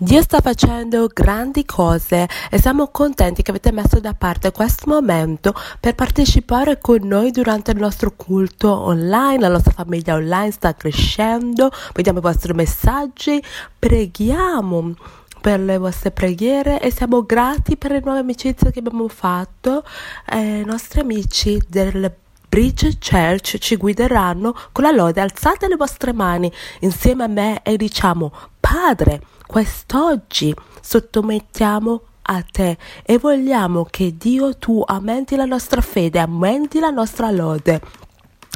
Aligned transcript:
Dio 0.00 0.22
sta 0.22 0.38
facendo 0.38 1.10
grandi 1.12 1.64
cose 1.64 2.28
e 2.50 2.60
siamo 2.60 2.86
contenti 2.86 3.42
che 3.42 3.50
avete 3.50 3.72
messo 3.72 3.98
da 3.98 4.14
parte 4.14 4.52
questo 4.52 4.84
momento 4.86 5.52
per 5.80 5.96
partecipare 5.96 6.78
con 6.78 7.00
noi 7.02 7.32
durante 7.32 7.72
il 7.72 7.78
nostro 7.78 8.12
culto 8.14 8.70
online. 8.72 9.40
La 9.40 9.48
nostra 9.48 9.72
famiglia 9.72 10.14
online 10.14 10.52
sta 10.52 10.72
crescendo, 10.72 11.72
vediamo 11.94 12.20
i 12.20 12.22
vostri 12.22 12.52
messaggi, 12.52 13.42
preghiamo 13.76 14.94
per 15.40 15.58
le 15.58 15.78
vostre 15.78 16.12
preghiere 16.12 16.80
e 16.80 16.92
siamo 16.92 17.24
grati 17.24 17.76
per 17.76 17.90
le 17.90 18.00
nuove 18.00 18.20
amicizie 18.20 18.70
che 18.70 18.78
abbiamo 18.78 19.08
fatto. 19.08 19.82
Eh, 20.30 20.60
I 20.60 20.64
nostri 20.64 21.00
amici 21.00 21.60
del 21.66 22.14
Bridge 22.48 22.98
Church 23.00 23.58
ci 23.58 23.74
guideranno 23.74 24.54
con 24.70 24.84
la 24.84 24.92
lode. 24.92 25.20
Alzate 25.20 25.66
le 25.66 25.74
vostre 25.74 26.12
mani 26.12 26.52
insieme 26.82 27.24
a 27.24 27.28
me 27.28 27.62
e 27.64 27.76
diciamo 27.76 28.30
Padre 28.60 29.22
quest'oggi 29.48 30.54
sottomettiamo 30.82 32.02
a 32.30 32.42
te 32.42 32.76
e 33.02 33.18
vogliamo 33.18 33.86
che 33.88 34.14
Dio 34.18 34.58
tu 34.58 34.82
aumenti 34.86 35.36
la 35.36 35.46
nostra 35.46 35.80
fede, 35.80 36.18
aumenti 36.18 36.78
la 36.78 36.90
nostra 36.90 37.30
lode. 37.30 37.80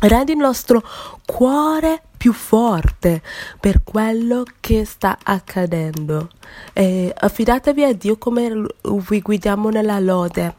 Rendi 0.02 0.32
il 0.32 0.38
nostro 0.38 0.82
cuore 1.24 2.02
più 2.16 2.34
forte 2.34 3.22
per 3.58 3.82
quello 3.82 4.44
che 4.60 4.84
sta 4.84 5.16
accadendo. 5.22 6.28
E 6.74 7.12
affidatevi 7.16 7.84
a 7.84 7.94
Dio 7.94 8.18
come 8.18 8.66
vi 8.82 9.20
guidiamo 9.22 9.70
nella 9.70 9.98
lode. 9.98 10.54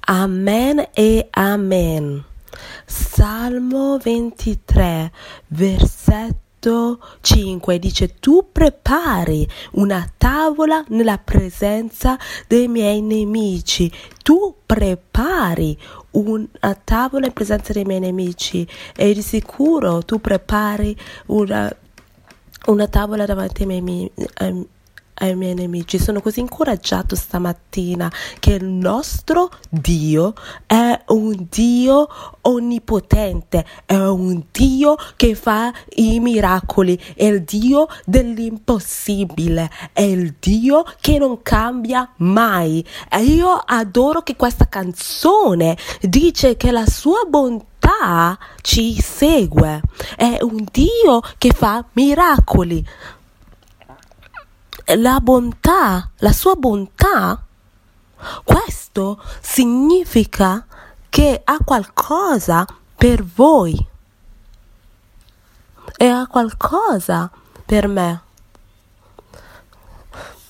Amen 0.00 0.88
e 0.92 1.28
amen. 1.30 2.22
Salmo 2.84 3.96
23, 3.98 5.12
versetto 5.48 6.47
5 6.60 7.78
dice 7.78 8.14
tu 8.18 8.48
prepari 8.50 9.48
una 9.72 10.10
tavola 10.16 10.84
nella 10.88 11.18
presenza 11.18 12.18
dei 12.46 12.68
miei 12.68 13.00
nemici. 13.00 13.90
Tu 14.22 14.54
prepari 14.66 15.78
una 16.12 16.74
tavola 16.82 17.26
in 17.26 17.32
presenza 17.32 17.72
dei 17.72 17.84
miei 17.84 18.00
nemici. 18.00 18.66
E 18.96 19.14
di 19.14 19.22
sicuro 19.22 20.02
tu 20.04 20.20
prepari 20.20 20.96
una, 21.26 21.74
una 22.66 22.88
tavola 22.88 23.24
davanti 23.24 23.62
ai 23.62 23.80
miei, 23.80 24.10
ai, 24.34 24.66
ai 25.18 25.34
miei 25.34 25.54
nemici. 25.54 25.98
Sono 25.98 26.20
così 26.20 26.40
incoraggiato 26.40 27.14
stamattina 27.14 28.10
che 28.38 28.52
il 28.52 28.64
nostro 28.64 29.50
Dio 29.68 30.34
è 30.66 31.00
un 31.08 31.46
Dio 31.50 32.08
onnipotente, 32.42 33.64
è 33.84 33.96
un 33.96 34.44
Dio 34.50 34.96
che 35.16 35.34
fa 35.34 35.72
i 35.96 36.20
miracoli, 36.20 37.00
è 37.14 37.24
il 37.24 37.42
Dio 37.42 37.86
dell'impossibile, 38.04 39.70
è 39.92 40.02
il 40.02 40.34
Dio 40.38 40.84
che 41.00 41.18
non 41.18 41.42
cambia 41.42 42.08
mai. 42.18 42.84
E 43.10 43.22
io 43.22 43.52
adoro 43.52 44.22
che 44.22 44.36
questa 44.36 44.68
canzone 44.68 45.76
dice 46.00 46.56
che 46.56 46.70
la 46.70 46.86
sua 46.86 47.24
bontà 47.28 48.38
ci 48.60 49.00
segue, 49.00 49.80
è 50.16 50.38
un 50.40 50.64
Dio 50.70 51.20
che 51.38 51.52
fa 51.52 51.84
miracoli 51.92 52.84
la 54.96 55.20
bontà, 55.20 56.10
la 56.18 56.32
sua 56.32 56.54
bontà, 56.54 57.42
questo 58.44 59.20
significa 59.40 60.66
che 61.08 61.40
ha 61.44 61.58
qualcosa 61.64 62.66
per 62.96 63.24
voi 63.24 63.86
e 65.96 66.06
ha 66.06 66.26
qualcosa 66.26 67.30
per 67.64 67.86
me. 67.86 68.22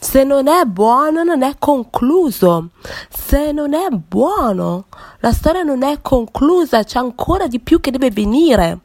Se 0.00 0.22
non 0.22 0.46
è 0.46 0.64
buono 0.64 1.24
non 1.24 1.42
è 1.42 1.56
concluso. 1.58 2.68
Se 3.08 3.52
non 3.52 3.74
è 3.74 3.88
buono, 3.90 4.86
la 5.18 5.32
storia 5.32 5.62
non 5.62 5.82
è 5.82 6.00
conclusa, 6.00 6.84
c'è 6.84 6.98
ancora 6.98 7.46
di 7.48 7.58
più 7.58 7.80
che 7.80 7.90
deve 7.90 8.10
venire 8.10 8.78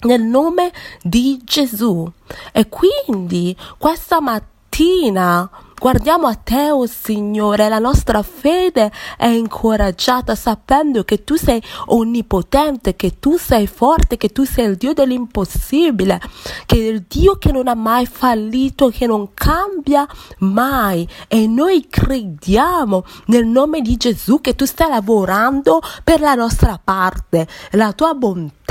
nel 0.00 0.22
nome 0.22 0.72
di 1.02 1.40
Gesù. 1.44 2.10
E 2.52 2.68
quindi 2.68 3.56
questa 3.78 4.20
mattina 4.20 4.52
mattina 4.74 5.48
guardiamo 5.84 6.28
a 6.28 6.34
te, 6.34 6.70
oh 6.70 6.86
Signore, 6.86 7.68
la 7.68 7.78
nostra 7.78 8.22
fede 8.22 8.90
è 9.18 9.26
incoraggiata 9.26 10.34
sapendo 10.34 11.04
che 11.04 11.24
tu 11.24 11.36
sei 11.36 11.62
onnipotente, 11.86 12.96
che 12.96 13.18
tu 13.18 13.36
sei 13.36 13.66
forte, 13.66 14.16
che 14.16 14.30
tu 14.30 14.44
sei 14.44 14.64
il 14.70 14.76
Dio 14.76 14.94
dell'impossibile, 14.94 16.22
che 16.64 16.76
è 16.76 16.88
il 16.88 17.04
Dio 17.06 17.36
che 17.36 17.52
non 17.52 17.68
ha 17.68 17.74
mai 17.74 18.06
fallito, 18.06 18.88
che 18.88 19.06
non 19.06 19.34
cambia 19.34 20.06
mai. 20.38 21.06
E 21.28 21.46
noi 21.46 21.86
crediamo 21.86 23.04
nel 23.26 23.44
nome 23.44 23.82
di 23.82 23.98
Gesù 23.98 24.40
che 24.40 24.54
tu 24.54 24.64
stai 24.64 24.88
lavorando 24.88 25.82
per 26.02 26.20
la 26.20 26.34
nostra 26.34 26.80
parte. 26.82 27.46
La 27.72 27.92
tua 27.92 28.14
bontà 28.14 28.63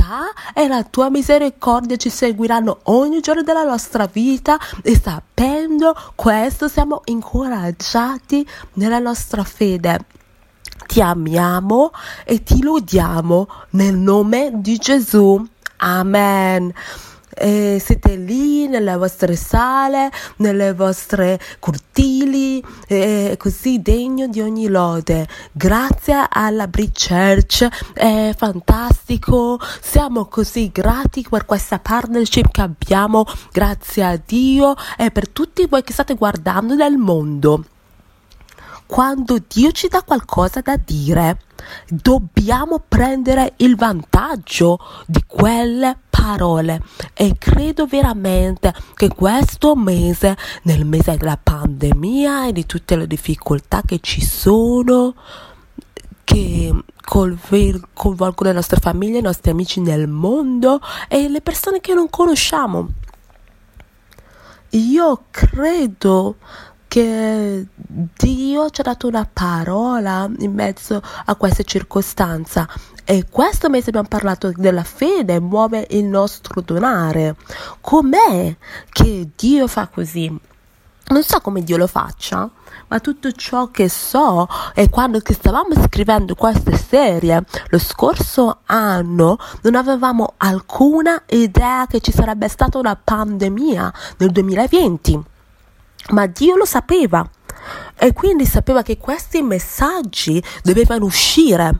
e 0.53 0.68
la 0.68 0.84
tua 0.84 1.09
misericordia 1.09 1.96
ci 1.97 2.09
seguiranno 2.09 2.80
ogni 2.84 3.19
giorno 3.22 3.41
della 3.41 3.64
nostra 3.64 4.08
vita 4.12 4.59
e 4.81 5.00
sapendo 5.00 5.96
questo 6.16 6.68
siamo 6.68 7.02
incoraggiati 7.06 8.47
nella 8.74 9.00
nostra 9.00 9.44
fede. 9.44 10.06
Ti 10.86 11.02
amiamo 11.02 11.91
e 12.25 12.44
ti 12.44 12.62
lodiamo 12.62 13.47
nel 13.72 13.96
nome 13.96 14.52
di 14.53 14.78
Gesù. 14.78 15.44
Amen 15.78 16.74
e 17.36 17.82
siete 17.84 18.16
lì 18.16 18.68
nelle 18.68 18.96
vostre 18.96 19.36
sale, 19.36 20.12
nelle 20.38 20.74
vostre 20.74 21.40
cortili, 21.60 22.64
e 22.88 23.36
così 23.38 23.82
degno 23.82 24.28
di 24.28 24.42
ogni 24.42 24.68
lode. 24.68 25.28
Grazie 25.52 26.26
alla 26.30 26.68
Bridge 26.68 27.08
Church, 27.08 27.68
è 27.94 28.34
fantastico, 28.38 29.60
siamo 29.82 30.26
così 30.26 30.72
grati 30.72 31.26
per 31.30 31.46
questa 31.46 31.80
partnership 31.80 32.52
che 32.52 32.62
abbiamo, 32.62 33.26
grazie 33.52 34.04
a 34.04 34.22
Dio 34.24 34.76
e 34.98 35.12
per 35.12 35.30
tutti 35.30 35.66
voi 35.66 35.84
che 35.84 35.94
state 35.94 36.16
guardando 36.16 36.76
nel 36.76 36.98
mondo. 36.98 37.66
Quando 38.94 39.40
Dio 39.48 39.72
ci 39.72 39.88
dà 39.88 40.04
qualcosa 40.04 40.62
da 40.62 40.78
dire, 40.78 41.40
dobbiamo 41.90 42.80
prendere 42.88 43.54
il 43.56 43.76
vantaggio 43.76 44.78
di 45.08 45.24
quelle 45.26 45.98
parole 46.12 46.80
e 47.16 47.34
credo 47.40 47.88
veramente 47.88 48.72
che 48.94 49.08
questo 49.08 49.76
mese, 49.76 50.38
nel 50.66 50.86
mese 50.86 51.18
della 51.18 51.40
pandemia 51.42 52.46
e 52.46 52.52
di 52.52 52.68
tutte 52.68 52.96
le 52.96 53.08
difficoltà 53.08 53.82
che 53.84 53.98
ci 54.00 54.22
sono, 54.24 55.16
che 56.24 56.72
coinvolgono 57.03 58.50
le 58.50 58.53
nostre 58.53 58.80
famiglie, 58.80 59.18
i 59.18 59.24
nostri 59.24 59.50
amici 59.50 59.82
nel 59.82 60.08
mondo 60.08 60.80
e 61.08 61.30
le 61.30 61.42
persone 61.42 61.82
che 61.82 61.96
non 61.96 62.12
conosciamo. 62.12 62.90
Io 64.70 65.24
credo 65.32 66.36
che 66.94 67.66
Dio 67.76 68.70
ci 68.70 68.81
ha 68.81 68.84
dato 68.84 69.08
una 69.08 69.28
parola 69.28 70.30
in 70.38 70.54
mezzo 70.54 71.02
a 71.26 71.34
questa 71.34 71.64
circostanza 71.64 72.70
e 73.04 73.26
questo 73.31 73.68
mese 73.68 73.90
abbiamo 73.90 74.08
parlato 74.08 74.52
della 74.56 74.84
fede 74.84 75.40
muove 75.40 75.88
il 75.90 76.03
nostro 76.03 76.62
donare. 76.62 77.36
Com'è 77.82 78.56
che 78.92 79.30
Dio 79.36 79.66
fa 79.66 79.88
così? 79.88 80.40
Non 81.08 81.24
so 81.24 81.42
come 81.42 81.64
Dio 81.64 81.78
lo 81.78 81.88
faccia, 81.88 82.48
ma 82.90 83.00
tutto 83.00 83.32
ciò 83.32 83.72
che 83.72 83.90
so 83.90 84.48
è 84.76 84.88
quando 84.88 85.20
stavamo 85.26 85.74
scrivendo 85.88 86.36
questa 86.36 86.78
serie 86.78 87.44
lo 87.70 87.80
scorso 87.80 88.59
anno 88.68 89.40
non 89.64 89.74
avevamo 89.74 90.36
alcuna 90.38 91.24
idea 91.30 91.88
che 91.88 92.02
ci 92.02 92.12
sarebbe 92.12 92.48
stata 92.48 92.78
una 92.78 92.96
pandemia 92.96 93.92
nel 94.18 94.30
2020 94.30 95.32
ma 96.09 96.26
Dio 96.28 96.55
lo 96.55 96.66
sapeva 96.66 97.28
e 97.97 98.14
quindi 98.14 98.46
sapeva 98.46 98.82
che 98.82 98.97
questi 98.97 99.41
messaggi 99.41 100.44
dovevano 100.61 101.05
uscire. 101.05 101.72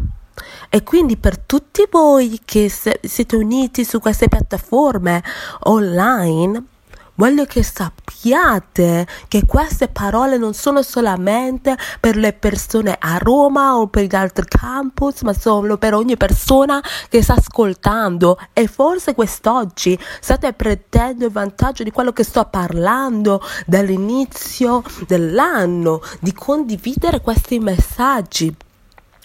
E 0.70 0.82
quindi 0.84 1.18
per 1.18 1.38
tutti 1.38 1.86
voi 1.90 2.40
che 2.44 2.68
siete 2.70 3.36
uniti 3.36 3.86
su 3.86 4.00
queste 4.00 4.28
piattaforme 4.28 5.24
online, 5.64 6.64
Voglio 7.16 7.46
che 7.46 7.62
sappiate 7.62 9.06
che 9.28 9.46
queste 9.46 9.88
parole 9.88 10.38
non 10.38 10.56
sono 10.56 10.82
solamente 10.82 11.78
per 12.00 12.16
le 12.16 12.34
persone 12.34 12.96
a 13.00 13.18
Roma 13.20 13.78
o 13.78 13.86
per 13.86 14.06
gli 14.06 14.16
altri 14.16 14.46
campus, 14.48 15.22
ma 15.22 15.32
sono 15.32 15.78
per 15.78 15.94
ogni 15.94 16.18
persona 16.18 16.82
che 17.10 17.22
sta 17.22 17.36
ascoltando. 17.36 18.40
E 18.52 18.66
forse 18.66 19.14
quest'oggi 19.14 19.98
state 20.20 20.54
prendendo 20.54 21.26
il 21.26 21.32
vantaggio 21.32 21.84
di 21.84 21.92
quello 21.92 22.14
che 22.14 22.24
sto 22.24 22.46
parlando 22.46 23.44
dall'inizio 23.68 24.82
dell'anno, 25.06 26.02
di 26.20 26.34
condividere 26.34 27.22
questi 27.22 27.60
messaggi 27.60 28.56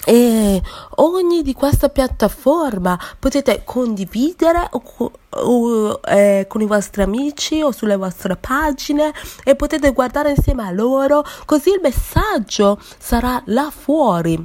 e 0.09 0.63
ogni 0.97 1.43
di 1.43 1.53
questa 1.53 1.91
piattaforma 1.91 2.99
potete 3.19 3.61
condividere 3.63 4.67
o, 4.71 5.13
o, 5.29 6.01
eh, 6.03 6.47
con 6.49 6.63
i 6.63 6.67
vostri 6.67 7.03
amici 7.03 7.61
o 7.61 7.73
sulle 7.73 7.97
vostre 7.97 8.37
pagine 8.37 9.13
e 9.45 9.55
potete 9.55 9.93
guardare 9.93 10.31
insieme 10.31 10.67
a 10.67 10.71
loro 10.71 11.23
così 11.45 11.69
il 11.69 11.81
messaggio 11.83 12.81
sarà 12.99 13.43
là 13.49 13.71
fuori. 13.71 14.43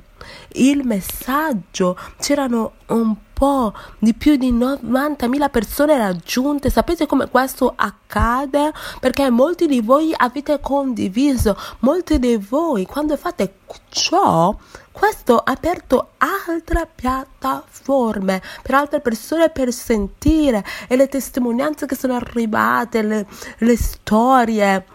Il 0.56 0.86
messaggio 0.86 1.98
c'erano 2.20 2.74
un 2.88 3.16
po' 3.34 3.74
di 4.00 4.14
più 4.14 4.36
di 4.36 4.54
90.000 4.54 5.50
persone 5.50 5.98
raggiunte. 5.98 6.70
Sapete 6.70 7.06
come 7.06 7.30
questo 7.30 7.74
accade? 7.76 8.72
Perché 9.00 9.30
molti 9.30 9.68
di 9.68 9.82
voi 9.82 10.14
avete 10.16 10.60
condiviso, 10.62 11.58
molti 11.80 12.20
di 12.20 12.38
voi 12.38 12.86
quando 12.86 13.18
fate 13.18 13.56
ciò, 13.90 14.56
questo 14.92 15.38
ha 15.38 15.52
aperto 15.52 16.12
altre 16.18 16.88
piattaforme 16.94 18.42
per 18.62 18.76
altre 18.76 19.02
persone 19.02 19.50
per 19.50 19.74
sentire 19.74 20.64
e 20.88 20.96
le 20.96 21.08
testimonianze 21.08 21.88
che 21.88 21.96
sono 21.96 22.16
arrivate, 22.16 23.02
le, 23.02 23.28
le 23.58 23.76
storie 23.76 24.86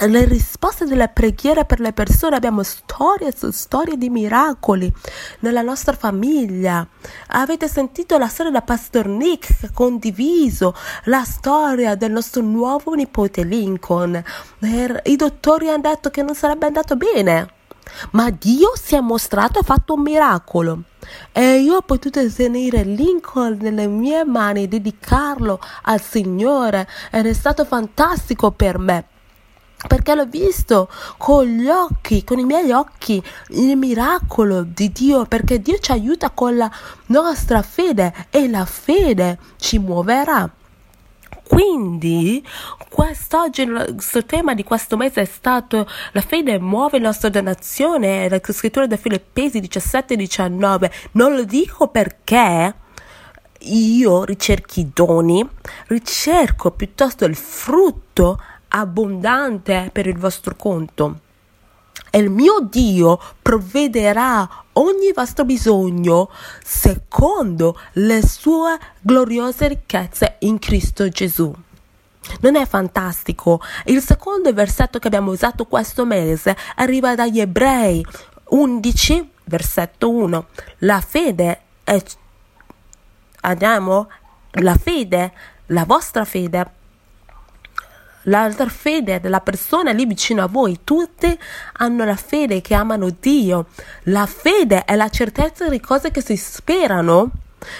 le 0.00 0.24
risposte 0.24 0.86
delle 0.86 1.08
preghiere 1.08 1.64
per 1.64 1.78
le 1.78 1.92
persone, 1.92 2.34
abbiamo 2.34 2.64
storie 2.64 3.32
su 3.34 3.50
storie 3.52 3.96
di 3.96 4.10
miracoli 4.10 4.92
nella 5.40 5.62
nostra 5.62 5.94
famiglia. 5.94 6.86
Avete 7.28 7.68
sentito 7.68 8.18
la 8.18 8.26
storia 8.26 8.50
da 8.50 8.62
Pastor 8.62 9.06
Nick 9.06 9.60
che 9.60 9.66
ha 9.66 9.70
condiviso 9.72 10.74
la 11.04 11.22
storia 11.24 11.94
del 11.94 12.10
nostro 12.10 12.42
nuovo 12.42 12.94
nipote 12.94 13.44
Lincoln. 13.44 14.22
I 15.04 15.16
dottori 15.16 15.68
hanno 15.68 15.82
detto 15.82 16.10
che 16.10 16.22
non 16.22 16.34
sarebbe 16.34 16.66
andato 16.66 16.96
bene, 16.96 17.48
ma 18.12 18.30
Dio 18.30 18.72
si 18.74 18.96
è 18.96 19.00
mostrato 19.00 19.58
e 19.58 19.62
ha 19.62 19.64
fatto 19.64 19.94
un 19.94 20.02
miracolo. 20.02 20.82
E 21.30 21.58
io 21.58 21.76
ho 21.76 21.82
potuto 21.82 22.20
tenere 22.32 22.82
Lincoln 22.82 23.58
nelle 23.60 23.86
mie 23.86 24.24
mani, 24.24 24.66
dedicarlo 24.66 25.60
al 25.82 26.00
Signore 26.00 26.88
ed 27.12 27.26
è 27.26 27.32
stato 27.32 27.64
fantastico 27.64 28.50
per 28.50 28.78
me 28.78 29.06
perché 29.86 30.14
l'ho 30.14 30.26
visto 30.26 30.88
con 31.16 31.44
gli 31.44 31.68
occhi, 31.68 32.24
con 32.24 32.38
i 32.38 32.44
miei 32.44 32.70
occhi, 32.70 33.22
il 33.50 33.76
miracolo 33.76 34.62
di 34.62 34.90
Dio, 34.92 35.26
perché 35.26 35.60
Dio 35.60 35.78
ci 35.78 35.92
aiuta 35.92 36.30
con 36.30 36.56
la 36.56 36.70
nostra 37.06 37.62
fede 37.62 38.26
e 38.30 38.48
la 38.48 38.64
fede 38.64 39.38
ci 39.56 39.78
muoverà. 39.78 40.50
Quindi, 41.46 42.42
quest'oggi 42.88 43.62
il 43.62 44.24
tema 44.26 44.54
di 44.54 44.64
questo 44.64 44.96
mese 44.96 45.20
è 45.20 45.26
stato 45.26 45.86
la 46.12 46.22
fede 46.22 46.58
muove 46.58 46.98
la 46.98 47.08
nostra 47.08 47.28
donazione, 47.28 48.28
la 48.28 48.40
scrittura 48.42 48.86
da 48.86 48.96
Filippesi 48.96 49.60
17-19. 49.60 50.90
Non 51.12 51.34
lo 51.34 51.44
dico 51.44 51.88
perché 51.88 52.74
io 53.66 54.24
ricerchi 54.24 54.90
doni, 54.92 55.46
ricerco 55.88 56.70
piuttosto 56.70 57.24
il 57.24 57.36
frutto 57.36 58.38
abbondante 58.74 59.90
per 59.92 60.06
il 60.06 60.18
vostro 60.18 60.56
conto. 60.56 61.20
E 62.10 62.18
il 62.18 62.30
mio 62.30 62.60
Dio 62.60 63.20
provvederà 63.40 64.48
ogni 64.72 65.12
vostro 65.12 65.44
bisogno 65.44 66.30
secondo 66.62 67.78
le 67.94 68.26
sue 68.26 68.78
gloriose 69.00 69.68
ricchezze 69.68 70.36
in 70.40 70.58
Cristo 70.58 71.08
Gesù. 71.08 71.52
Non 72.40 72.56
è 72.56 72.66
fantastico? 72.66 73.60
Il 73.84 74.00
secondo 74.00 74.52
versetto 74.52 74.98
che 74.98 75.08
abbiamo 75.08 75.30
usato 75.30 75.66
questo 75.66 76.04
mese 76.04 76.56
arriva 76.76 77.14
dagli 77.14 77.40
Ebrei 77.40 78.04
11, 78.44 79.30
versetto 79.44 80.10
1. 80.10 80.46
La 80.78 81.00
fede 81.00 81.60
è... 81.84 82.02
Andiamo? 83.40 84.08
La 84.58 84.76
fede, 84.76 85.32
la 85.66 85.84
vostra 85.84 86.24
fede 86.24 86.82
l'altra 88.24 88.68
fede 88.68 89.20
della 89.20 89.40
persona 89.40 89.92
lì 89.92 90.06
vicino 90.06 90.42
a 90.42 90.48
voi. 90.48 90.80
Tutti 90.84 91.38
hanno 91.74 92.04
la 92.04 92.16
fede 92.16 92.60
che 92.60 92.74
amano 92.74 93.14
Dio. 93.18 93.66
La 94.04 94.26
fede 94.26 94.84
è 94.84 94.94
la 94.96 95.08
certezza 95.08 95.68
di 95.68 95.80
cose 95.80 96.10
che 96.10 96.20
si 96.20 96.36
sperano. 96.36 97.30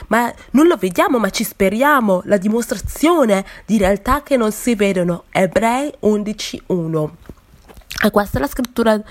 Ma 0.09 0.33
non 0.53 0.67
lo 0.67 0.77
vediamo, 0.77 1.19
ma 1.19 1.29
ci 1.29 1.45
speriamo, 1.45 2.23
la 2.25 2.39
dimostrazione 2.39 3.45
di 3.67 3.77
realtà 3.77 4.23
che 4.23 4.37
non 4.37 4.51
si 4.51 4.75
vedono. 4.75 5.25
Ebrei 5.31 5.93
11.1. 6.01 7.11
E 8.05 8.11
questa 8.11 8.39
è 8.39 8.41
la 8.41 8.49
scrittura 8.49 9.03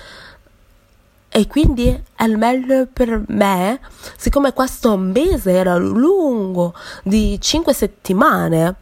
e 1.36 1.48
quindi 1.48 1.88
è 1.88 2.24
il 2.26 2.38
meglio 2.38 2.86
per 2.94 3.24
me, 3.30 3.80
siccome 4.18 4.54
questo 4.54 4.96
mese 4.98 5.52
era 5.52 5.76
lungo 5.78 6.76
di 7.02 7.42
5 7.42 7.74
settimane, 7.74 8.76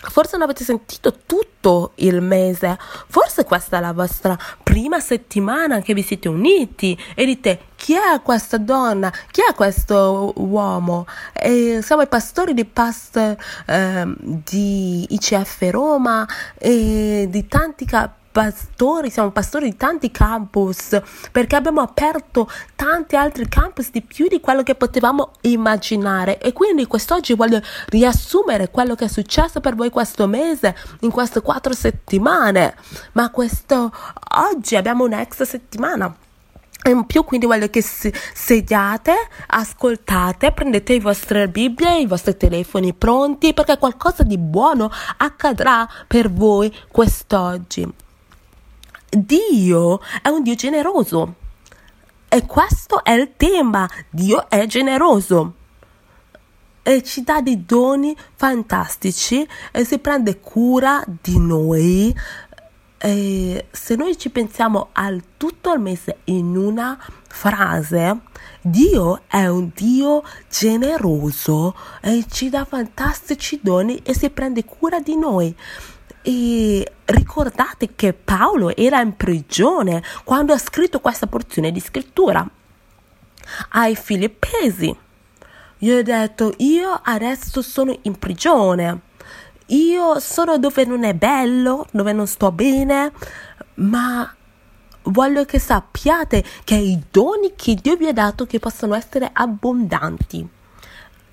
Forse 0.00 0.36
non 0.36 0.42
avete 0.42 0.62
sentito 0.62 1.12
tutto 1.26 1.92
il 1.96 2.20
mese, 2.20 2.78
forse 3.08 3.44
questa 3.44 3.78
è 3.78 3.80
la 3.80 3.92
vostra 3.92 4.38
prima 4.62 5.00
settimana 5.00 5.80
che 5.80 5.92
vi 5.92 6.02
siete 6.02 6.28
uniti 6.28 6.96
e 7.14 7.24
dite 7.24 7.60
chi 7.74 7.94
è 7.94 8.20
questa 8.22 8.58
donna, 8.58 9.12
chi 9.30 9.40
è 9.48 9.54
questo 9.54 10.32
uomo? 10.36 11.04
E 11.32 11.80
siamo 11.82 12.02
i 12.02 12.06
pastori 12.06 12.54
di 12.54 12.64
past 12.64 13.36
eh, 13.66 14.14
di 14.20 15.04
ICF 15.10 15.68
Roma 15.70 16.26
e 16.56 17.26
di 17.28 17.48
tanti 17.48 17.84
capi 17.84 18.16
pastori, 18.38 19.10
siamo 19.10 19.32
pastori 19.32 19.70
di 19.70 19.76
tanti 19.76 20.12
campus, 20.12 20.96
perché 21.32 21.56
abbiamo 21.56 21.80
aperto 21.80 22.48
tanti 22.76 23.16
altri 23.16 23.48
campus 23.48 23.90
di 23.90 24.00
più 24.00 24.28
di 24.28 24.38
quello 24.38 24.62
che 24.62 24.76
potevamo 24.76 25.32
immaginare. 25.40 26.38
E 26.38 26.52
quindi 26.52 26.86
quest'oggi 26.86 27.34
voglio 27.34 27.60
riassumere 27.86 28.70
quello 28.70 28.94
che 28.94 29.06
è 29.06 29.08
successo 29.08 29.58
per 29.58 29.74
voi 29.74 29.90
questo 29.90 30.28
mese, 30.28 30.76
in 31.00 31.10
queste 31.10 31.42
quattro 31.42 31.74
settimane. 31.74 32.76
Ma 33.12 33.28
questo 33.30 33.90
oggi 34.36 34.76
abbiamo 34.76 35.02
un'ex 35.02 35.42
settimana 35.42 36.14
in 36.84 37.06
più 37.06 37.24
quindi 37.24 37.44
voglio 37.44 37.68
che 37.68 37.82
sediate, 37.82 39.12
ascoltate, 39.48 40.52
prendete 40.52 40.92
le 40.92 41.00
vostre 41.00 41.48
Bibbie, 41.48 41.98
i 41.98 42.06
vostri 42.06 42.36
telefoni 42.36 42.94
pronti 42.94 43.52
perché 43.52 43.78
qualcosa 43.78 44.22
di 44.22 44.38
buono 44.38 44.88
accadrà 45.16 45.86
per 46.06 46.30
voi 46.30 46.72
quest'oggi. 46.88 48.06
Dio 49.10 50.00
è 50.22 50.28
un 50.28 50.42
Dio 50.42 50.54
generoso. 50.54 51.34
E 52.28 52.44
questo 52.44 53.02
è 53.02 53.12
il 53.12 53.32
tema. 53.36 53.88
Dio 54.10 54.48
è 54.50 54.66
generoso. 54.66 55.54
E 56.82 57.02
ci 57.02 57.22
dà 57.22 57.40
dei 57.40 57.64
doni 57.64 58.16
fantastici 58.34 59.46
e 59.72 59.84
si 59.84 59.98
prende 59.98 60.40
cura 60.40 61.02
di 61.06 61.38
noi. 61.38 62.14
E 62.98 63.66
se 63.70 63.94
noi 63.94 64.18
ci 64.18 64.28
pensiamo 64.28 64.88
al 64.92 65.22
tutto 65.36 65.72
il 65.72 65.80
mese 65.80 66.18
in 66.24 66.56
una 66.56 66.98
frase, 67.28 68.20
Dio 68.60 69.22
è 69.26 69.46
un 69.46 69.70
Dio 69.74 70.22
generoso 70.50 71.74
e 72.02 72.26
ci 72.28 72.50
dà 72.50 72.64
fantastici 72.64 73.60
doni 73.62 74.02
e 74.02 74.14
si 74.14 74.28
prende 74.30 74.64
cura 74.64 75.00
di 75.00 75.16
noi. 75.16 75.54
E 76.28 76.92
ricordate 77.06 77.94
che 77.96 78.12
Paolo 78.12 78.76
era 78.76 79.00
in 79.00 79.16
prigione 79.16 80.02
quando 80.24 80.52
ha 80.52 80.58
scritto 80.58 81.00
questa 81.00 81.26
porzione 81.26 81.72
di 81.72 81.80
scrittura 81.80 82.46
ai 83.70 83.96
Filippesi. 83.96 84.94
Gli 85.78 85.90
ho 85.90 86.02
detto, 86.02 86.52
io 86.58 87.00
adesso 87.02 87.62
sono 87.62 87.98
in 88.02 88.18
prigione, 88.18 89.00
io 89.68 90.18
sono 90.20 90.58
dove 90.58 90.84
non 90.84 91.04
è 91.04 91.14
bello, 91.14 91.86
dove 91.92 92.12
non 92.12 92.26
sto 92.26 92.52
bene, 92.52 93.10
ma 93.76 94.30
voglio 95.04 95.46
che 95.46 95.58
sappiate 95.58 96.44
che 96.62 96.74
i 96.74 97.04
doni 97.10 97.54
che 97.56 97.74
Dio 97.74 97.96
vi 97.96 98.06
ha 98.06 98.12
dato 98.12 98.44
che 98.44 98.58
possono 98.58 98.94
essere 98.94 99.30
abbondanti. 99.32 100.46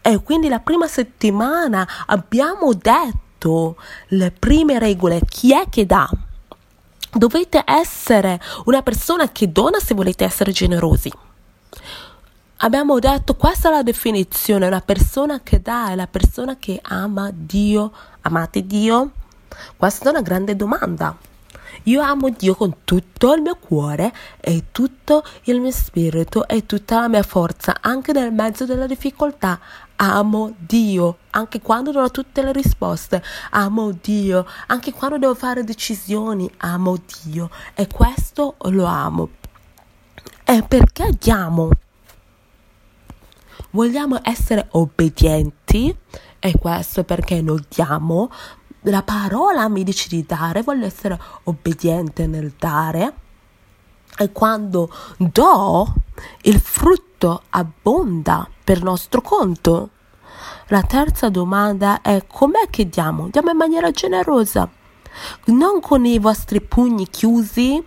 E 0.02 0.24
quindi 0.24 0.48
la 0.48 0.60
prima 0.60 0.88
settimana 0.88 1.86
abbiamo 2.06 2.72
detto 2.72 3.25
dato 3.38 3.76
le 4.10 4.32
prime 4.32 4.80
regole, 4.80 5.22
chi 5.28 5.54
è 5.54 5.70
che 5.70 5.86
dà? 5.86 6.10
Dovete 7.12 7.64
essere 7.66 8.42
una 8.66 8.82
persona 8.82 9.32
che 9.32 9.52
dona 9.52 9.80
se 9.80 9.94
volete 9.94 10.26
essere 10.26 10.52
generosi. 10.52 11.12
Abbiamo 12.60 13.00
detto 13.00 13.36
questa 13.36 13.70
è 13.70 13.72
la 13.72 13.84
definizione, 13.84 14.68
una 14.68 14.82
persona 14.82 15.42
che 15.42 15.62
dà 15.62 15.92
è 15.92 15.96
la 15.96 16.08
persona 16.08 16.58
che 16.58 16.80
ama 16.82 17.30
Dio. 17.34 17.92
Amate 18.22 18.66
Dio? 18.66 19.12
Questa 19.78 20.06
è 20.06 20.10
una 20.10 20.22
grande 20.22 20.56
domanda. 20.56 21.16
Io 21.88 22.02
amo 22.02 22.30
Dio 22.30 22.56
con 22.56 22.78
tutto 22.84 23.34
il 23.36 23.44
mio 23.44 23.58
cuore 23.58 24.12
e 24.40 24.66
tutto 24.72 25.24
il 25.44 25.60
mio 25.60 25.70
spirito 25.70 26.48
e 26.48 26.66
tutta 26.66 27.02
la 27.02 27.08
mia 27.08 27.22
forza, 27.22 27.78
anche 27.80 28.12
nel 28.12 28.34
mezzo 28.34 28.66
della 28.66 28.88
difficoltà. 28.88 29.60
Amo 29.98 30.56
Dio, 30.58 31.18
anche 31.30 31.62
quando 31.62 31.92
non 31.92 32.06
ho 32.06 32.10
tutte 32.10 32.42
le 32.42 32.52
risposte. 32.54 33.22
Amo 33.52 33.92
Dio, 33.92 34.48
anche 34.66 34.92
quando 34.94 35.20
devo 35.20 35.36
fare 35.36 35.64
decisioni. 35.64 36.52
Amo 36.58 36.98
Dio 37.24 37.52
e 37.76 37.86
questo 37.88 38.56
lo 38.72 38.86
amo. 38.86 39.30
E 40.44 40.64
perché 40.64 41.16
diamo? 41.20 41.70
Vogliamo 43.70 44.20
essere 44.24 44.70
obbedienti 44.72 45.96
e 46.40 46.54
questo 46.58 47.04
perché 47.04 47.42
noi 47.42 47.64
diamo. 47.70 48.32
La 48.88 49.02
parola 49.02 49.68
mi 49.68 49.84
dice 49.84 50.08
di 50.10 50.26
dare, 50.26 50.62
voglio 50.62 50.86
essere 50.86 51.20
obbediente 51.44 52.28
nel 52.28 52.54
dare. 52.58 53.14
E 54.18 54.32
quando 54.32 54.92
do, 55.18 55.94
il 56.44 56.60
frutto 56.60 57.44
abbonda 57.50 58.48
per 58.64 58.84
nostro 58.84 59.22
conto. 59.22 59.90
La 60.68 60.84
terza 60.84 61.30
domanda 61.30 62.02
è 62.02 62.26
com'è 62.28 62.70
che 62.70 62.88
diamo? 62.88 63.30
Diamo 63.30 63.50
in 63.50 63.58
maniera 63.58 63.90
generosa, 63.90 64.70
non 65.46 65.82
con 65.82 66.06
i 66.06 66.20
vostri 66.20 66.62
pugni 66.62 67.10
chiusi 67.10 67.84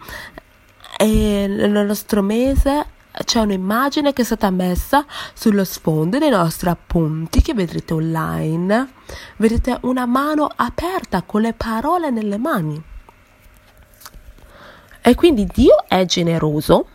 e 0.97 1.47
nel 1.49 1.87
nostro 1.87 2.23
mese 2.23 2.87
c'è 3.25 3.41
un'immagine 3.41 4.13
che 4.13 4.23
è 4.23 4.25
stata 4.25 4.51
messa 4.51 5.05
sullo 5.33 5.65
sfondo 5.65 6.19
dei 6.19 6.31
nostri 6.31 6.69
appunti 6.69 7.43
che 7.43 7.55
vedrete 7.55 7.95
online. 7.95 8.93
Vedete 9.37 9.79
una 9.83 10.07
mano 10.07 10.51
aperta 10.55 11.23
con 11.23 11.41
le 11.41 11.53
parole 11.53 12.11
nelle 12.11 12.39
mani. 12.39 12.83
E 15.01 15.15
quindi 15.15 15.47
Dio 15.47 15.85
è 15.89 16.05
generoso 16.05 16.89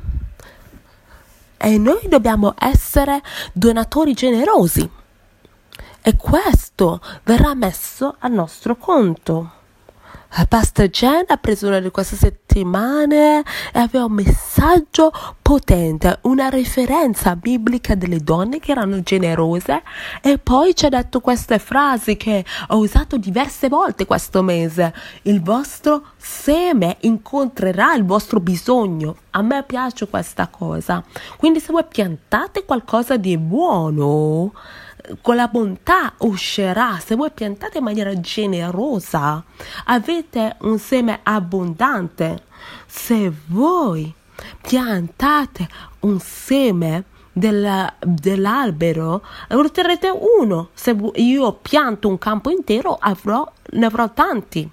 e 1.57 1.77
noi 1.77 2.07
dobbiamo 2.07 2.53
essere 2.59 3.21
donatori 3.53 4.13
generosi. 4.13 4.89
E 6.01 6.15
questo 6.17 7.01
verrà 7.23 7.53
messo 7.53 8.15
al 8.19 8.33
nostro 8.33 8.75
conto. 8.75 9.61
Pastor 10.49 10.87
Jen 10.87 11.25
ha 11.27 11.37
preso 11.37 11.67
una 11.67 11.79
di 11.79 11.91
queste 11.91 12.15
settimane 12.15 13.43
e 13.71 13.79
aveva 13.79 14.05
un 14.05 14.13
messaggio 14.13 15.11
potente, 15.41 16.17
una 16.21 16.49
referenza 16.49 17.35
biblica 17.35 17.93
delle 17.93 18.17
donne 18.17 18.59
che 18.59 18.71
erano 18.71 19.01
generose 19.01 19.83
e 20.21 20.39
poi 20.39 20.75
ci 20.75 20.87
ha 20.87 20.89
detto 20.89 21.21
queste 21.21 21.59
frasi 21.59 22.17
che 22.17 22.43
ho 22.69 22.77
usato 22.77 23.17
diverse 23.17 23.69
volte 23.69 24.07
questo 24.07 24.41
mese. 24.41 24.91
Il 25.23 25.41
vostro 25.41 26.07
seme 26.17 26.97
incontrerà 27.01 27.93
il 27.93 28.03
vostro 28.03 28.39
bisogno. 28.39 29.17
A 29.31 29.43
me 29.43 29.63
piace 29.63 30.07
questa 30.07 30.47
cosa. 30.47 31.03
Quindi 31.37 31.59
se 31.59 31.71
voi 31.71 31.85
piantate 31.87 32.65
qualcosa 32.65 33.17
di 33.17 33.37
buono, 33.37 34.51
con 35.21 35.35
la 35.35 35.47
bontà 35.47 36.13
uscirà. 36.19 36.99
Se 37.03 37.15
voi 37.15 37.31
piantate 37.31 37.79
in 37.79 37.83
maniera 37.83 38.19
generosa, 38.19 39.43
avete 39.85 40.55
un 40.61 40.77
seme 40.79 41.19
abbondante. 41.23 42.43
Se 42.85 43.31
voi 43.47 44.13
piantate 44.61 45.67
un 46.01 46.19
seme 46.19 47.03
del, 47.31 47.93
dell'albero, 47.99 49.23
otterrete 49.49 50.09
uno. 50.39 50.69
Se 50.73 50.95
io 51.15 51.53
pianto 51.53 52.07
un 52.07 52.17
campo 52.17 52.49
intero, 52.49 52.97
avrò, 52.99 53.51
ne 53.71 53.85
avrò 53.85 54.09
tanti. 54.11 54.69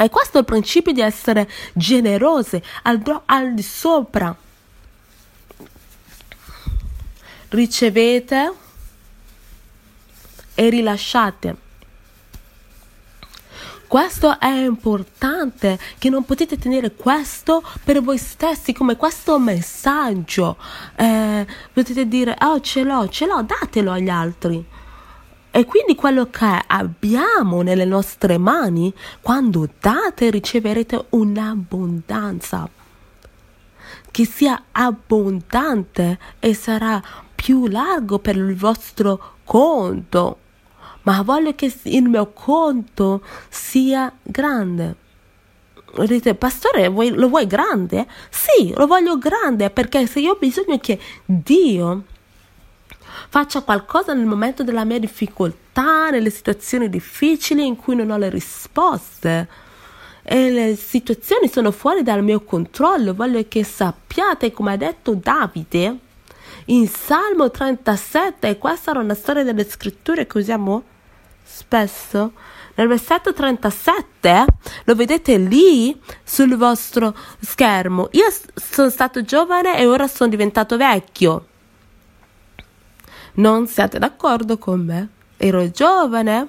E 0.00 0.10
questo 0.10 0.36
è 0.36 0.40
il 0.40 0.46
principio 0.46 0.92
di 0.92 1.00
essere 1.00 1.50
generosi, 1.74 2.62
al, 2.82 3.22
al 3.26 3.54
di 3.54 3.62
sopra. 3.62 4.34
Ricevete 7.48 8.52
e 10.58 10.70
rilasciate. 10.70 11.56
Questo 13.86 14.40
è 14.40 14.50
importante, 14.50 15.78
che 15.98 16.10
non 16.10 16.24
potete 16.24 16.58
tenere 16.58 16.96
questo 16.96 17.62
per 17.84 18.02
voi 18.02 18.18
stessi 18.18 18.72
come 18.72 18.96
questo 18.96 19.38
messaggio. 19.38 20.56
Eh, 20.96 21.46
potete 21.72 22.08
dire, 22.08 22.36
oh 22.40 22.60
ce 22.60 22.82
l'ho, 22.82 23.08
ce 23.08 23.26
l'ho, 23.26 23.42
datelo 23.42 23.92
agli 23.92 24.08
altri. 24.08 24.62
E 25.52 25.64
quindi 25.64 25.94
quello 25.94 26.26
che 26.28 26.60
abbiamo 26.66 27.62
nelle 27.62 27.84
nostre 27.84 28.36
mani, 28.36 28.92
quando 29.20 29.68
date 29.80 30.28
riceverete 30.28 31.06
un'abbondanza. 31.10 32.68
Che 34.10 34.26
sia 34.26 34.64
abbondante 34.72 36.18
e 36.40 36.52
sarà 36.52 37.00
più 37.32 37.68
largo 37.68 38.18
per 38.18 38.34
il 38.34 38.56
vostro 38.56 39.36
conto 39.44 40.46
ma 41.08 41.22
voglio 41.22 41.54
che 41.54 41.74
il 41.84 42.02
mio 42.02 42.32
conto 42.34 43.22
sia 43.48 44.12
grande. 44.22 44.94
Dite, 46.04 46.34
pastore, 46.34 46.86
vuoi, 46.88 47.08
lo 47.08 47.28
vuoi 47.28 47.46
grande? 47.46 48.06
Sì, 48.28 48.74
lo 48.74 48.86
voglio 48.86 49.16
grande 49.16 49.70
perché 49.70 50.06
se 50.06 50.20
io 50.20 50.32
ho 50.32 50.36
bisogno 50.38 50.76
che 50.78 51.00
Dio 51.24 52.04
faccia 53.30 53.62
qualcosa 53.62 54.12
nel 54.12 54.26
momento 54.26 54.62
della 54.62 54.84
mia 54.84 54.98
difficoltà, 54.98 56.10
nelle 56.10 56.28
situazioni 56.28 56.90
difficili 56.90 57.66
in 57.66 57.76
cui 57.76 57.96
non 57.96 58.10
ho 58.10 58.18
le 58.18 58.28
risposte 58.28 59.48
e 60.22 60.50
le 60.50 60.76
situazioni 60.76 61.48
sono 61.48 61.70
fuori 61.70 62.02
dal 62.02 62.22
mio 62.22 62.42
controllo, 62.42 63.14
voglio 63.14 63.42
che 63.48 63.64
sappiate, 63.64 64.52
come 64.52 64.72
ha 64.72 64.76
detto 64.76 65.14
Davide 65.14 65.96
in 66.66 66.86
Salmo 66.86 67.50
37, 67.50 68.46
e 68.46 68.58
questa 68.58 68.90
era 68.90 69.00
una 69.00 69.14
storia 69.14 69.42
delle 69.42 69.66
scritture 69.66 70.26
che 70.26 70.36
usiamo 70.36 70.96
spesso 71.48 72.32
nel 72.78 72.86
versetto 72.86 73.32
37 73.32 74.44
lo 74.84 74.94
vedete 74.94 75.36
lì 75.36 76.00
sul 76.22 76.56
vostro 76.56 77.12
schermo. 77.40 78.08
Io 78.12 78.26
sono 78.54 78.88
stato 78.88 79.24
giovane 79.24 79.76
e 79.76 79.86
ora 79.86 80.06
sono 80.06 80.30
diventato 80.30 80.76
vecchio. 80.76 81.46
Non 83.34 83.66
siete 83.66 83.98
d'accordo 83.98 84.58
con 84.58 84.84
me? 84.84 85.08
Ero 85.36 85.68
giovane 85.72 86.48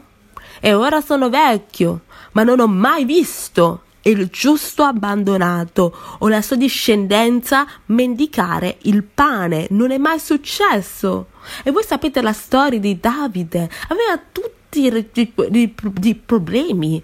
e 0.60 0.74
ora 0.74 1.02
sono 1.02 1.30
vecchio, 1.30 2.02
ma 2.34 2.44
non 2.44 2.60
ho 2.60 2.68
mai 2.68 3.06
visto 3.06 3.84
il 4.04 4.28
giusto 4.28 4.84
abbandonato 4.84 5.98
o 6.20 6.28
la 6.28 6.44
sua 6.44 6.56
discendenza 6.56 7.68
mendicare 7.88 8.78
il 8.84 9.04
pane. 9.04 9.66
Non 9.72 9.90
è 9.90 9.98
mai 9.98 10.20
successo. 10.20 11.30
E 11.64 11.72
voi 11.72 11.84
sapete 11.84 12.22
la 12.22 12.34
storia 12.34 12.80
di 12.80 13.00
Davide. 13.00 13.68
Aveva 13.88 14.22
tutti 14.32 14.59
di, 14.70 15.34
di, 15.50 15.76
di 15.94 16.16
problemi. 16.16 17.02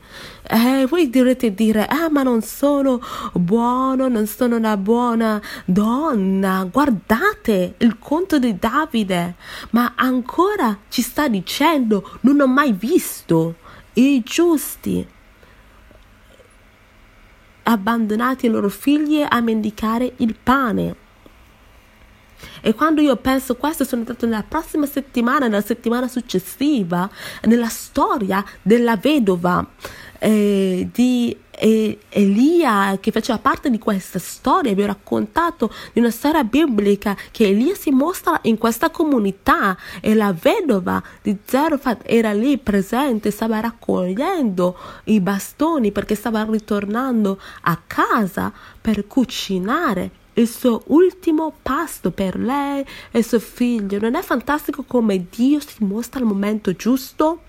Eh, 0.47 0.85
voi 0.87 1.09
dovrete 1.09 1.53
dire, 1.53 1.85
ah, 1.87 2.09
ma 2.09 2.23
non 2.23 2.41
sono 2.41 3.01
buono, 3.33 4.07
non 4.07 4.27
sono 4.27 4.55
una 4.55 4.77
buona 4.77 5.41
donna. 5.65 6.67
Guardate 6.71 7.75
il 7.77 7.97
conto 7.99 8.37
di 8.39 8.57
Davide, 8.57 9.35
ma 9.71 9.93
ancora 9.95 10.77
ci 10.89 11.01
sta 11.01 11.27
dicendo, 11.27 12.17
non 12.21 12.39
ho 12.39 12.47
mai 12.47 12.71
visto 12.73 13.55
i 13.93 14.21
giusti 14.23 15.13
abbandonati 17.67 18.45
i 18.45 18.49
loro 18.49 18.69
figli 18.69 19.25
a 19.27 19.41
mendicare 19.41 20.13
il 20.17 20.35
pane. 20.41 21.03
E 22.61 22.73
quando 22.73 23.01
io 23.01 23.15
penso 23.15 23.55
questo, 23.55 23.83
sono 23.83 24.01
entrato 24.01 24.25
nella 24.25 24.43
prossima 24.47 24.85
settimana, 24.85 25.47
nella 25.47 25.61
settimana 25.61 26.07
successiva, 26.07 27.09
nella 27.43 27.67
storia 27.67 28.43
della 28.61 28.97
vedova 28.97 29.67
eh, 30.19 30.87
di 30.91 31.37
eh, 31.57 31.99
Elia 32.09 32.97
che 32.99 33.11
faceva 33.11 33.37
parte 33.37 33.69
di 33.69 33.79
questa 33.79 34.19
storia. 34.19 34.73
Vi 34.73 34.83
ho 34.83 34.87
raccontato 34.87 35.71
di 35.93 35.99
una 35.99 36.09
storia 36.09 36.43
biblica 36.43 37.15
che 37.31 37.47
Elia 37.47 37.75
si 37.75 37.91
mostra 37.91 38.39
in 38.43 38.57
questa 38.57 38.89
comunità 38.89 39.77
e 40.01 40.13
la 40.15 40.33
vedova 40.33 41.01
di 41.21 41.37
Zerofat 41.43 42.01
era 42.05 42.33
lì 42.33 42.57
presente, 42.57 43.31
stava 43.31 43.59
raccogliendo 43.59 44.77
i 45.05 45.19
bastoni 45.19 45.91
perché 45.91 46.15
stava 46.15 46.45
ritornando 46.49 47.39
a 47.61 47.79
casa 47.85 48.51
per 48.81 49.07
cucinare 49.07 50.23
il 50.35 50.47
suo 50.47 50.83
ultimo 50.87 51.53
pasto 51.61 52.11
per 52.11 52.37
lei 52.37 52.85
e 53.11 53.23
suo 53.23 53.39
figlio. 53.39 53.99
Non 53.99 54.15
è 54.15 54.21
fantastico 54.21 54.83
come 54.83 55.25
Dio 55.29 55.59
si 55.59 55.83
mostra 55.83 56.19
al 56.19 56.25
momento 56.25 56.73
giusto? 56.73 57.41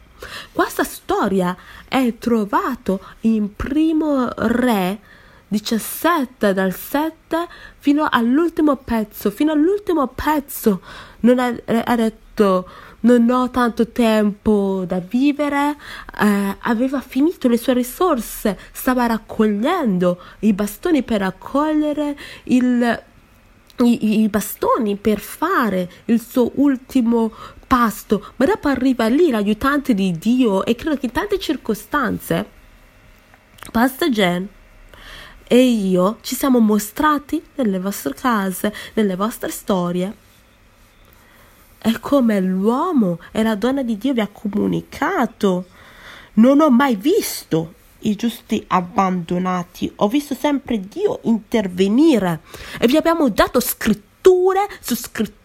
Questa 0.52 0.84
storia 0.84 1.56
è 1.88 2.14
trovata 2.18 2.98
in 3.22 3.54
primo 3.54 4.28
re 4.34 4.98
17 5.48 6.52
dal 6.52 6.74
7 6.74 7.46
fino 7.78 8.08
all'ultimo 8.10 8.76
pezzo, 8.76 9.30
fino 9.30 9.52
all'ultimo 9.52 10.06
pezzo 10.08 10.80
non 11.20 11.38
ha, 11.38 11.54
ha 11.84 11.96
detto 11.96 12.68
non 13.06 13.30
ho 13.30 13.50
tanto 13.50 13.88
tempo 13.88 14.84
da 14.86 14.98
vivere, 14.98 15.76
eh, 16.20 16.56
aveva 16.60 17.00
finito 17.00 17.48
le 17.48 17.56
sue 17.56 17.72
risorse, 17.72 18.58
stava 18.72 19.06
raccogliendo 19.06 20.20
i 20.40 20.52
bastoni 20.52 21.02
per 21.04 21.20
raccogliere 21.20 22.18
il, 22.44 23.02
i, 23.78 24.20
i 24.22 24.28
bastoni 24.28 24.96
per 24.96 25.20
fare 25.20 25.88
il 26.06 26.20
suo 26.20 26.50
ultimo 26.56 27.32
pasto, 27.66 28.32
ma 28.36 28.44
dopo 28.44 28.68
arriva 28.68 29.06
lì 29.06 29.30
l'aiutante 29.30 29.94
di 29.94 30.18
Dio 30.18 30.64
e 30.64 30.74
credo 30.74 30.96
che 30.96 31.06
in 31.06 31.12
tante 31.12 31.38
circostanze, 31.38 32.54
Pastor 33.70 34.08
Jen 34.08 34.48
e 35.48 35.62
io 35.62 36.18
ci 36.22 36.34
siamo 36.34 36.58
mostrati 36.58 37.40
nelle 37.54 37.78
vostre 37.78 38.14
case, 38.14 38.74
nelle 38.94 39.14
vostre 39.14 39.50
storie. 39.50 40.24
È 41.78 41.98
come 42.00 42.40
l'uomo 42.40 43.18
e 43.32 43.42
la 43.42 43.54
donna 43.54 43.82
di 43.82 43.96
Dio 43.98 44.12
vi 44.12 44.20
ha 44.20 44.28
comunicato. 44.30 45.66
Non 46.34 46.60
ho 46.60 46.70
mai 46.70 46.96
visto 46.96 47.74
i 48.00 48.14
giusti 48.14 48.62
abbandonati, 48.68 49.90
ho 49.96 50.08
visto 50.08 50.34
sempre 50.34 50.80
Dio 50.80 51.20
intervenire 51.22 52.40
e 52.78 52.86
vi 52.86 52.96
abbiamo 52.96 53.28
dato 53.28 53.60
scritture 53.60 54.68
su 54.80 54.94
scritture 54.94 55.35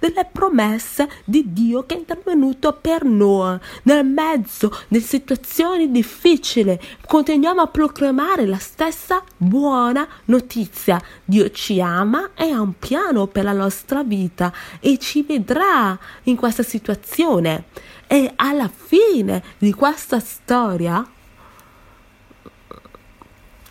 delle 0.00 0.28
promesse 0.30 1.08
di 1.24 1.52
Dio 1.52 1.86
che 1.86 1.94
è 1.94 1.98
intervenuto 1.98 2.72
per 2.72 3.04
noi 3.04 3.56
nel 3.82 4.04
mezzo 4.04 4.76
di 4.88 5.00
situazioni 5.00 5.90
difficili. 5.92 6.78
Continuiamo 7.06 7.60
a 7.60 7.66
proclamare 7.68 8.46
la 8.46 8.58
stessa 8.58 9.22
buona 9.36 10.06
notizia. 10.24 11.00
Dio 11.24 11.50
ci 11.50 11.80
ama 11.80 12.30
e 12.34 12.50
ha 12.50 12.60
un 12.60 12.76
piano 12.78 13.26
per 13.26 13.44
la 13.44 13.52
nostra 13.52 14.02
vita 14.02 14.52
e 14.80 14.98
ci 14.98 15.22
vedrà 15.22 15.96
in 16.24 16.34
questa 16.34 16.64
situazione. 16.64 17.66
E 18.08 18.32
alla 18.34 18.68
fine 18.68 19.42
di 19.58 19.72
questa 19.72 20.18
storia 20.18 21.06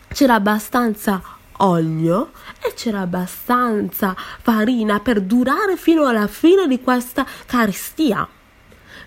c'era 0.07 0.35
abbastanza 0.35 1.36
olio 1.57 2.31
e 2.61 2.73
c'era 2.73 3.01
abbastanza 3.01 4.15
farina 4.15 4.99
per 4.99 5.21
durare 5.21 5.77
fino 5.77 6.05
alla 6.05 6.27
fine 6.27 6.67
di 6.67 6.81
questa 6.81 7.25
carestia. 7.45 8.27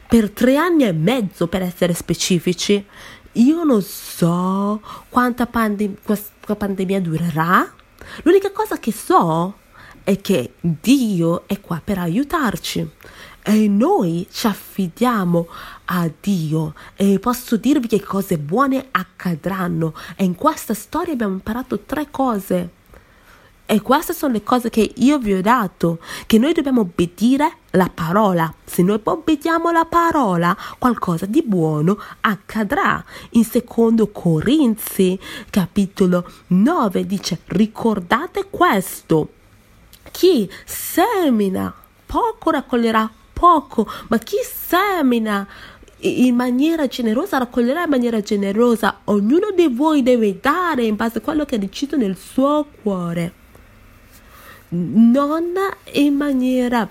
Per 0.09 0.31
tre 0.31 0.57
anni 0.57 0.85
e 0.85 0.93
mezzo, 0.93 1.47
per 1.47 1.63
essere 1.63 1.95
specifici. 1.95 2.85
Io 3.33 3.63
non 3.63 3.81
so 3.83 4.81
quanta 5.09 5.47
pandem- 5.47 5.99
questa 6.03 6.57
pandemia 6.57 7.01
durerà. 7.01 7.73
L'unica 8.23 8.51
cosa 8.51 8.79
che 8.79 8.93
so 8.93 9.55
è 10.05 10.21
che 10.21 10.55
Dio 10.61 11.47
è 11.47 11.61
qua 11.61 11.81
per 11.83 11.99
aiutarci. 11.99 12.89
E 13.43 13.69
noi 13.69 14.27
ci 14.31 14.47
affidiamo 14.47 15.49
a 15.87 16.11
Dio. 16.21 16.75
E 16.95 17.19
posso 17.19 17.57
dirvi 17.57 17.89
che 17.89 18.01
cose 18.01 18.39
buone 18.39 18.89
accadranno. 18.91 19.95
E 20.17 20.25
in 20.25 20.35
questa 20.35 20.75
storia 20.75 21.13
abbiamo 21.13 21.35
imparato 21.35 21.81
tre 21.81 22.09
cose. 22.11 22.79
E 23.71 23.81
queste 23.83 24.13
sono 24.13 24.33
le 24.33 24.43
cose 24.43 24.69
che 24.69 24.95
io 24.97 25.19
vi 25.19 25.33
ho 25.33 25.41
dato, 25.41 26.01
che 26.27 26.39
noi 26.39 26.53
dobbiamo 26.53 26.81
obbedire 26.81 27.59
la 27.71 27.89
parola. 27.89 28.53
Se 28.65 28.83
noi 28.83 29.01
obbediamo 29.01 29.71
la 29.71 29.85
parola, 29.85 30.57
qualcosa 30.77 31.25
di 31.25 31.41
buono 31.47 31.97
accadrà. 32.23 33.03
In 33.31 33.45
secondo 33.45 34.09
Corinzi, 34.09 35.17
capitolo 35.51 36.29
9, 36.49 37.07
dice, 37.07 37.43
ricordate 37.45 38.49
questo, 38.51 39.35
chi 40.11 40.51
semina 40.65 41.75
poco 42.07 42.51
raccoglierà 42.51 43.11
poco, 43.33 43.89
ma 44.09 44.19
chi 44.19 44.37
semina 44.43 45.47
in 46.01 46.35
maniera 46.35 46.87
generosa 46.87 47.39
raccoglierà 47.39 47.85
in 47.85 47.91
maniera 47.91 48.21
generosa. 48.21 49.01
Ognuno 49.05 49.51
di 49.55 49.69
voi 49.69 50.03
deve 50.03 50.39
dare 50.41 50.85
in 50.85 50.97
base 50.97 51.19
a 51.19 51.21
quello 51.21 51.45
che 51.45 51.57
ha 51.57 51.59
deciso 51.59 51.97
nel 51.97 52.17
suo 52.17 52.67
cuore, 52.83 53.33
non 54.69 55.53
in 55.93 56.15
maniera 56.15 56.89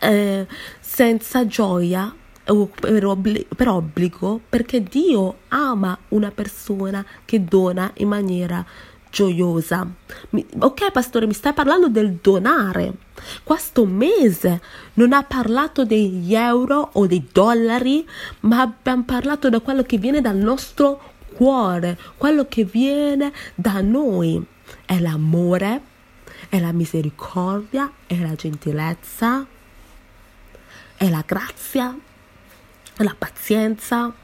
eh, 0.00 0.46
senza 0.80 1.46
gioia 1.46 2.14
o 2.46 2.66
per, 2.66 3.04
obbli- 3.04 3.46
per 3.54 3.68
obbligo, 3.68 4.40
perché 4.48 4.82
Dio 4.82 5.38
ama 5.48 5.96
una 6.08 6.30
persona 6.30 7.04
che 7.24 7.44
dona 7.44 7.90
in 7.98 8.08
maniera 8.08 8.64
gioiosa. 9.10 9.86
Mi, 10.30 10.46
ok, 10.58 10.90
pastore, 10.90 11.26
mi 11.26 11.32
stai 11.32 11.52
parlando 11.52 11.88
del 11.88 12.14
donare. 12.14 12.92
Questo 13.42 13.84
mese 13.84 14.60
non 14.94 15.12
ha 15.12 15.22
parlato 15.22 15.84
degli 15.84 16.34
euro 16.34 16.90
o 16.92 17.06
dei 17.06 17.26
dollari, 17.30 18.06
ma 18.40 18.62
abbiamo 18.62 19.04
parlato 19.04 19.48
da 19.48 19.60
quello 19.60 19.82
che 19.82 19.98
viene 19.98 20.20
dal 20.20 20.36
nostro 20.36 21.12
cuore, 21.34 21.98
quello 22.16 22.46
che 22.48 22.64
viene 22.64 23.32
da 23.54 23.80
noi. 23.80 24.42
È 24.84 24.98
l'amore, 24.98 25.82
è 26.48 26.58
la 26.58 26.72
misericordia, 26.72 27.90
è 28.06 28.16
la 28.18 28.34
gentilezza, 28.34 29.44
è 30.96 31.08
la 31.08 31.24
grazia, 31.26 31.96
è 32.96 33.02
la 33.02 33.14
pazienza 33.16 34.14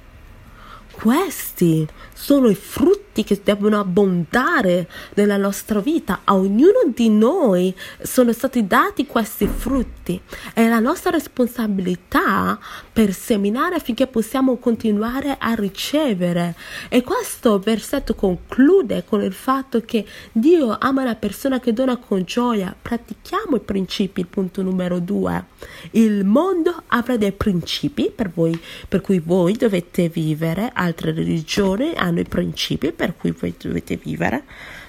questi 0.96 1.86
sono 2.14 2.48
i 2.48 2.54
frutti 2.54 2.95
che 3.24 3.40
devono 3.42 3.78
abbondare 3.78 4.88
nella 5.14 5.36
nostra 5.36 5.80
vita. 5.80 6.20
A 6.24 6.34
ognuno 6.34 6.80
di 6.94 7.08
noi 7.08 7.74
sono 8.02 8.32
stati 8.32 8.66
dati 8.66 9.06
questi 9.06 9.46
frutti. 9.46 10.20
È 10.52 10.66
la 10.68 10.80
nostra 10.80 11.10
responsabilità 11.10 12.58
per 12.92 13.12
seminare 13.12 13.76
affinché 13.76 14.06
possiamo 14.06 14.56
continuare 14.56 15.36
a 15.38 15.54
ricevere. 15.54 16.54
E 16.88 17.02
questo 17.02 17.58
versetto 17.58 18.14
conclude 18.14 19.04
con 19.04 19.22
il 19.22 19.32
fatto 19.32 19.82
che 19.82 20.04
Dio 20.32 20.76
ama 20.78 21.04
la 21.04 21.14
persona 21.14 21.60
che 21.60 21.72
dona 21.72 21.96
con 21.96 22.24
gioia. 22.24 22.74
Pratichiamo 22.80 23.56
i 23.56 23.60
principi, 23.60 24.20
il 24.20 24.26
punto 24.26 24.62
numero 24.62 24.98
due. 24.98 25.44
Il 25.92 26.24
mondo 26.24 26.82
avrà 26.88 27.16
dei 27.16 27.32
principi 27.32 28.10
per 28.14 28.30
voi, 28.30 28.58
per 28.88 29.00
cui 29.00 29.18
voi 29.18 29.54
dovete 29.54 30.08
vivere 30.08 30.70
altre 30.72 31.12
religioni 31.12 31.92
hanno 31.94 32.20
i 32.20 32.24
principi 32.24 32.92
per 32.92 33.05
cui 33.14 33.32
voi 33.32 33.54
dovete 33.58 33.96
vivere, 33.96 34.44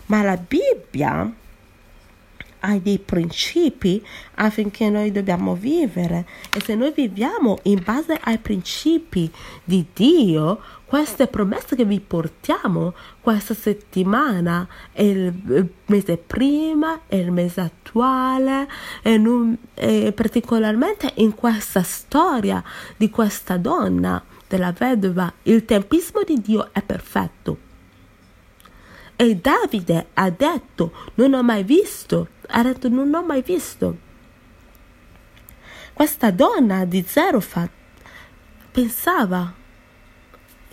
ma 0.07 0.23
la 0.23 0.37
Bibbia 0.37 1.31
ha 2.59 2.77
dei 2.79 2.97
principi 2.97 4.03
affinché 4.35 4.89
noi 4.89 5.11
dobbiamo 5.11 5.55
vivere 5.55 6.25
e 6.53 6.61
se 6.61 6.75
noi 6.75 6.91
viviamo 6.91 7.59
in 7.63 7.81
base 7.83 8.17
ai 8.21 8.37
principi 8.39 9.31
di 9.63 9.85
Dio, 9.93 10.59
queste 10.85 11.27
promesse 11.27 11.75
che 11.75 11.85
vi 11.85 11.99
portiamo 11.99 12.93
questa 13.19 13.53
settimana 13.53 14.67
il 14.95 15.67
mese 15.85 16.17
prima, 16.17 17.01
è 17.07 17.15
il 17.15 17.31
mese 17.31 17.61
attuale 17.61 18.67
e, 19.01 19.17
non, 19.17 19.57
e 19.73 20.11
particolarmente 20.13 21.11
in 21.15 21.35
questa 21.35 21.83
storia 21.83 22.63
di 22.95 23.09
questa 23.09 23.57
donna 23.57 24.23
della 24.47 24.71
vedova, 24.71 25.31
il 25.43 25.65
tempismo 25.65 26.23
di 26.23 26.39
Dio 26.41 26.69
è 26.71 26.81
perfetto. 26.81 27.66
E 29.19 29.35
Davide 29.35 30.09
ha 30.13 30.29
detto, 30.29 30.91
non 31.15 31.33
ho 31.33 31.41
mai 31.41 31.63
visto, 31.63 32.27
ha 32.49 32.61
detto, 32.61 32.87
non 32.87 33.11
ho 33.15 33.23
mai 33.23 33.41
visto. 33.41 33.97
Questa 35.91 36.29
donna 36.29 36.85
di 36.85 37.03
Zerofat 37.05 37.69
pensava 38.71 39.51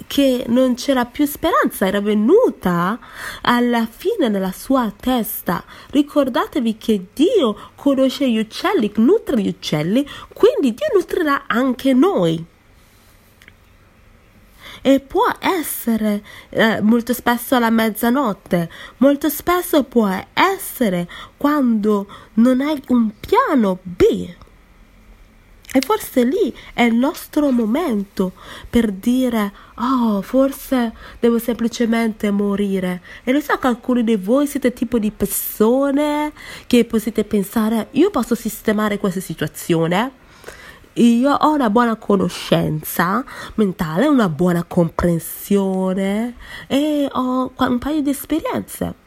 che 0.06 0.44
non 0.48 0.74
c'era 0.74 1.06
più 1.06 1.24
speranza, 1.24 1.86
era 1.86 2.02
venuta 2.02 2.98
alla 3.40 3.86
fine 3.86 4.28
nella 4.28 4.52
sua 4.52 4.92
testa. 4.94 5.64
Ricordatevi 5.88 6.76
che 6.76 7.06
Dio 7.14 7.70
conosce 7.74 8.28
gli 8.30 8.38
uccelli, 8.38 8.92
nutre 8.96 9.40
gli 9.40 9.48
uccelli, 9.48 10.06
quindi 10.34 10.74
Dio 10.74 10.88
nutrirà 10.92 11.44
anche 11.46 11.94
noi 11.94 12.52
e 14.86 15.00
può 15.00 15.24
essere 15.40 16.22
eh, 16.50 16.82
molto 16.82 17.14
spesso 17.14 17.56
alla 17.56 17.70
mezzanotte, 17.70 18.68
molto 18.98 19.30
spesso 19.30 19.82
può 19.84 20.06
essere 20.34 21.08
quando 21.38 22.06
non 22.34 22.60
hai 22.60 22.82
un 22.88 23.10
piano 23.18 23.78
B. 23.82 24.28
E 25.72 25.80
forse 25.80 26.24
lì 26.24 26.54
è 26.74 26.82
il 26.82 26.94
nostro 26.94 27.50
momento 27.50 28.32
per 28.68 28.92
dire, 28.92 29.52
oh, 29.76 30.20
forse 30.20 30.92
devo 31.18 31.38
semplicemente 31.38 32.30
morire. 32.30 33.00
E 33.24 33.32
lo 33.32 33.40
so 33.40 33.56
che 33.56 33.66
alcuni 33.66 34.04
di 34.04 34.16
voi 34.16 34.46
siete 34.46 34.74
tipo 34.74 34.98
di 34.98 35.10
persone 35.10 36.30
che 36.66 36.84
potete 36.84 37.24
pensare, 37.24 37.88
io 37.92 38.10
posso 38.10 38.34
sistemare 38.34 38.98
questa 38.98 39.20
situazione 39.20 40.22
io 40.94 41.32
ho 41.32 41.52
una 41.52 41.70
buona 41.70 41.96
conoscenza 41.96 43.24
mentale, 43.54 44.06
una 44.06 44.28
buona 44.28 44.64
comprensione 44.64 46.36
e 46.66 47.08
ho 47.10 47.52
un 47.56 47.78
paio 47.78 48.00
di 48.00 48.10
esperienze. 48.10 49.02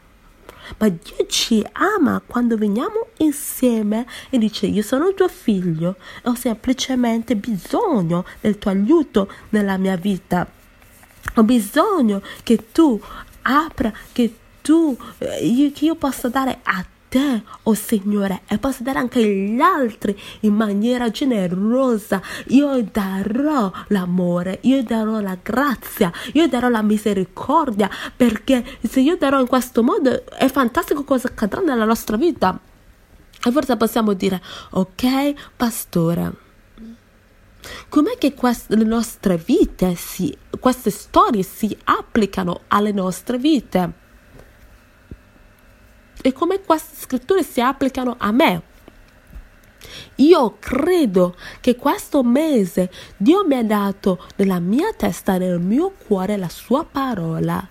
Ma 0.76 0.88
Dio 0.88 1.26
ci 1.28 1.64
ama 1.72 2.20
quando 2.26 2.58
veniamo 2.58 3.08
insieme 3.18 4.06
e 4.28 4.36
dice 4.36 4.66
io 4.66 4.82
sono 4.82 5.14
tuo 5.14 5.28
figlio 5.28 5.96
e 6.22 6.28
ho 6.28 6.34
semplicemente 6.34 7.36
bisogno 7.36 8.26
del 8.40 8.58
tuo 8.58 8.70
aiuto 8.70 9.30
nella 9.50 9.78
mia 9.78 9.96
vita. 9.96 10.46
Ho 11.36 11.42
bisogno 11.42 12.20
che 12.42 12.70
tu 12.70 13.00
apra, 13.42 13.92
che 14.12 14.34
tu, 14.60 14.94
eh, 15.18 15.46
io, 15.46 15.70
che 15.72 15.86
io 15.86 15.94
possa 15.94 16.28
dare 16.28 16.58
a 16.62 16.82
te, 16.82 16.97
oh 17.62 17.74
Signore, 17.74 18.42
e 18.48 18.58
posso 18.58 18.82
dare 18.82 18.98
anche 18.98 19.20
agli 19.20 19.60
altri 19.60 20.18
in 20.40 20.54
maniera 20.54 21.10
generosa. 21.10 22.20
Io 22.48 22.82
darò 22.82 23.72
l'amore, 23.88 24.58
io 24.62 24.82
darò 24.82 25.20
la 25.20 25.36
grazia, 25.40 26.12
io 26.32 26.46
darò 26.48 26.68
la 26.68 26.82
misericordia, 26.82 27.88
perché 28.14 28.64
se 28.86 29.00
io 29.00 29.16
darò 29.16 29.40
in 29.40 29.46
questo 29.46 29.82
modo 29.82 30.26
è 30.30 30.48
fantastico 30.48 31.04
cosa 31.04 31.28
accadrà 31.28 31.60
nella 31.60 31.84
nostra 31.84 32.16
vita. 32.16 32.58
E 33.44 33.52
forse 33.52 33.76
possiamo 33.76 34.12
dire, 34.12 34.42
ok, 34.70 35.52
pastore. 35.56 36.46
Com'è 37.88 38.18
che 38.18 38.34
queste, 38.34 38.76
le 38.76 38.84
nostre 38.84 39.36
vite, 39.36 39.94
si, 39.94 40.36
queste 40.60 40.90
storie 40.90 41.42
si 41.42 41.76
applicano 41.84 42.62
alle 42.68 42.92
nostre 42.92 43.38
vite? 43.38 43.97
E 46.20 46.32
come 46.32 46.60
queste 46.60 46.96
scritture 46.96 47.42
si 47.42 47.60
applicano 47.60 48.16
a 48.18 48.32
me? 48.32 48.62
Io 50.16 50.56
credo 50.58 51.36
che 51.60 51.76
questo 51.76 52.22
mese 52.24 52.90
Dio 53.16 53.46
mi 53.46 53.56
ha 53.56 53.62
dato 53.62 54.26
nella 54.36 54.58
mia 54.58 54.92
testa, 54.92 55.38
nel 55.38 55.60
mio 55.60 55.90
cuore, 55.90 56.36
la 56.36 56.48
sua 56.48 56.84
parola. 56.84 57.66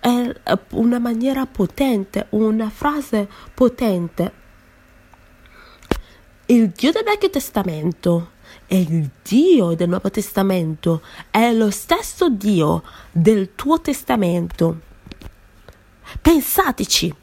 È 0.00 0.34
una 0.70 0.98
maniera 0.98 1.46
potente, 1.46 2.26
una 2.30 2.68
frase 2.68 3.28
potente. 3.54 4.32
Il 6.46 6.70
Dio 6.70 6.90
del 6.90 7.04
Vecchio 7.04 7.30
Testamento 7.30 8.30
e 8.66 8.80
il 8.80 9.10
Dio 9.22 9.74
del 9.74 9.88
Nuovo 9.88 10.10
Testamento 10.10 11.02
è 11.30 11.52
lo 11.52 11.70
stesso 11.70 12.28
Dio 12.28 12.82
del 13.12 13.54
tuo 13.54 13.80
testamento. 13.80 14.80
Pensateci, 16.20 17.14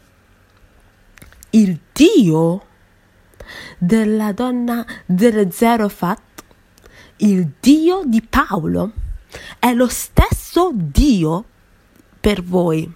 il 1.51 1.79
Dio 1.91 2.65
della 3.77 4.31
donna 4.31 4.85
del 5.05 5.51
Zerofat, 5.51 6.21
il 7.17 7.51
Dio 7.59 8.03
di 8.05 8.21
Paolo, 8.21 8.91
è 9.59 9.73
lo 9.73 9.87
stesso 9.87 10.71
Dio 10.73 11.45
per 12.19 12.43
voi. 12.43 12.91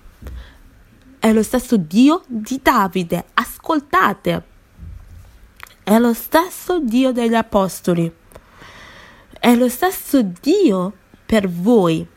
È 1.19 1.31
lo 1.31 1.43
stesso 1.43 1.77
Dio 1.77 2.23
di 2.27 2.59
Davide. 2.61 3.25
Ascoltate. 3.33 4.43
È 5.83 5.97
lo 5.99 6.13
stesso 6.13 6.79
Dio 6.79 7.11
degli 7.11 7.35
Apostoli. 7.35 8.11
È 9.39 9.55
lo 9.55 9.69
stesso 9.69 10.21
Dio 10.21 10.93
per 11.25 11.47
voi. 11.47 12.07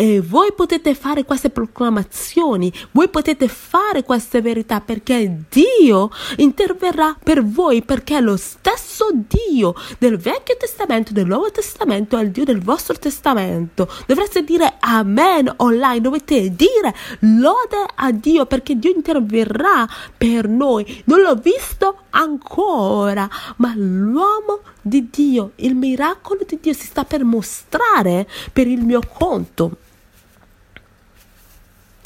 E 0.00 0.22
voi 0.22 0.54
potete 0.54 0.94
fare 0.94 1.26
queste 1.26 1.50
proclamazioni, 1.50 2.72
voi 2.92 3.10
potete 3.10 3.48
fare 3.48 4.02
queste 4.02 4.40
verità 4.40 4.80
perché 4.80 5.42
Dio 5.50 6.10
interverrà 6.38 7.14
per 7.22 7.44
voi, 7.44 7.82
perché 7.82 8.18
lo 8.20 8.38
stesso 8.38 9.10
Dio 9.12 9.74
del 9.98 10.16
Vecchio 10.16 10.56
Testamento, 10.58 11.12
del 11.12 11.26
Nuovo 11.26 11.50
Testamento, 11.50 12.16
è 12.16 12.22
il 12.22 12.30
Dio 12.30 12.46
del 12.46 12.62
vostro 12.62 12.96
testamento. 12.96 13.92
Dovreste 14.06 14.42
dire 14.42 14.76
Amen 14.80 15.52
online, 15.56 16.00
dovete 16.00 16.48
dire 16.54 16.94
lode 17.18 17.84
a 17.94 18.10
Dio 18.10 18.46
perché 18.46 18.78
Dio 18.78 18.92
interverrà 18.94 19.86
per 20.16 20.48
noi. 20.48 21.02
Non 21.04 21.20
l'ho 21.20 21.34
visto 21.34 22.04
ancora, 22.08 23.28
ma 23.56 23.74
l'uomo 23.76 24.60
di 24.80 25.10
Dio, 25.10 25.50
il 25.56 25.74
miracolo 25.74 26.40
di 26.46 26.56
Dio 26.58 26.72
si 26.72 26.86
sta 26.86 27.04
per 27.04 27.22
mostrare 27.22 28.26
per 28.50 28.66
il 28.66 28.80
mio 28.82 29.00
conto. 29.06 29.76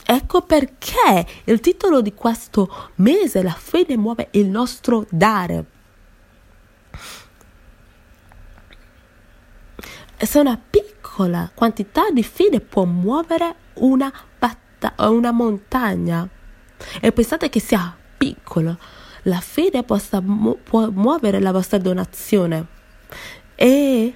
Ecco 0.07 0.43
perché 0.43 1.27
il 1.45 1.61
titolo 1.61 2.03
di 2.03 2.13
questo 2.13 2.91
mese, 2.97 3.43
La 3.43 3.53
fede 3.53 3.97
muove 3.97 4.29
il 4.33 4.47
nostro 4.47 5.07
dare. 5.09 5.65
Se 10.19 10.39
una 10.39 10.59
piccola 10.71 11.51
quantità 11.55 12.11
di 12.11 12.23
fede 12.23 12.61
può 12.61 12.85
muovere 12.85 13.55
una, 13.75 14.13
batta- 14.39 14.95
una 15.09 15.33
montagna, 15.33 16.29
e 17.01 17.13
pensate 17.13 17.49
che 17.49 17.61
sia 17.61 17.97
piccolo, 18.17 18.77
la 19.23 19.41
fede 19.41 19.85
possa, 19.85 20.21
può 20.21 20.91
muovere 20.91 21.41
la 21.41 21.53
vostra 21.53 21.79
donazione. 21.79 22.67
E 23.55 24.15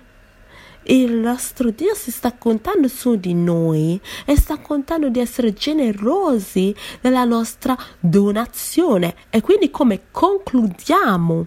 il 0.89 1.13
nostro 1.13 1.71
Dio 1.71 1.95
si 1.95 2.11
sta 2.11 2.33
contando 2.33 2.89
su 2.89 3.17
di 3.17 3.35
noi 3.35 4.01
e 4.25 4.37
sta 4.37 4.59
contando 4.59 5.09
di 5.09 5.21
essere 5.21 5.53
generosi 5.53 6.75
nella 7.03 7.25
nostra 7.25 7.77
donazione. 7.99 9.15
E 9.31 9.41
quindi 9.41 9.71
come 9.71 10.03
concludiamo 10.11 11.47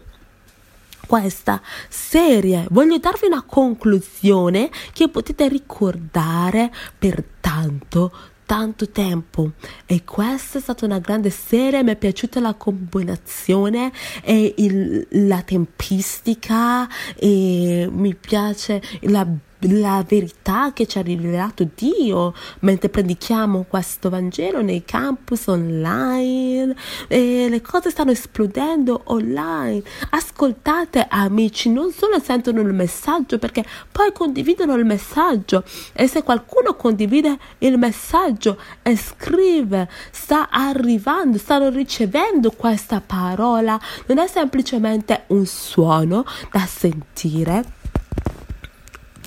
questa 1.08 1.62
serie 1.89 2.67
voglio 2.69 2.97
darvi 2.97 3.25
una 3.25 3.43
conclusione 3.43 4.69
che 4.93 5.10
potete 5.10 5.49
ricordare 5.49 6.71
per 6.97 7.21
tanto 7.41 8.12
tanto 8.52 8.90
tempo. 8.90 9.52
E 9.86 10.04
questa 10.04 10.58
è 10.58 10.62
stata 10.62 10.84
una 10.84 11.00
grande 11.00 11.30
serie 11.30 11.84
mi 11.84 11.92
è 11.92 11.96
piaciuta 11.96 12.42
la 12.42 12.54
combinazione 12.54 13.94
e 14.22 14.56
il, 14.58 15.08
la 15.28 15.42
tempistica 15.42 16.86
e 17.16 17.88
mi 17.90 18.14
piace 18.14 18.82
la 19.04 19.26
la 19.69 20.04
verità 20.08 20.71
che 20.74 20.88
ci 20.88 20.97
ha 20.97 21.02
rivelato 21.02 21.67
Dio 21.76 22.34
mentre 22.60 22.89
predichiamo 22.89 23.65
questo 23.67 24.10
Vangelo 24.10 24.62
nei 24.62 24.84
campus 24.84 25.47
online 25.47 26.76
e 27.08 27.47
le 27.50 27.62
cose 27.62 27.89
stanno 27.89 28.12
esplodendo 28.12 29.02
online. 29.06 29.84
Ascoltate 30.12 31.06
amici, 31.10 31.69
non 31.69 31.91
solo 31.91 32.19
sentono 32.19 32.62
il 32.62 32.74
messaggio 32.74 33.38
perché 33.38 33.63
poi 33.91 34.12
condividono 34.12 34.76
il 34.76 34.86
messaggio 34.86 35.63
e 35.93 36.08
se 36.08 36.24
qualcuno 36.24 36.76
condivide 36.76 37.38
il 37.60 37.78
messaggio 37.78 38.58
e 38.82 38.95
scrive 38.95 39.89
sta 40.12 40.50
arrivando, 40.50 41.38
stanno 41.38 41.69
ricevendo 41.69 42.52
questa 42.52 43.02
parola, 43.06 43.80
non 44.08 44.17
è 44.17 44.28
semplicemente 44.28 45.24
un 45.28 45.45
suono 45.45 46.26
da 46.52 46.65
sentire 46.65 47.80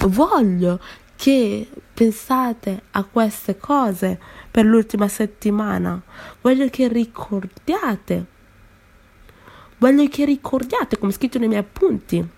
voglio 0.08 0.80
che 1.16 1.68
pensate 1.94 2.82
a 2.90 3.04
queste 3.04 3.56
cose 3.56 4.20
per 4.50 4.64
l'ultima 4.64 5.08
settimana. 5.08 6.00
Voglio 6.40 6.68
che 6.68 6.88
ricordiate. 6.88 8.26
Voglio 9.78 10.08
che 10.08 10.24
ricordiate, 10.24 10.98
come 10.98 11.12
scritto 11.12 11.38
nei 11.38 11.48
miei 11.48 11.60
appunti. 11.60 12.28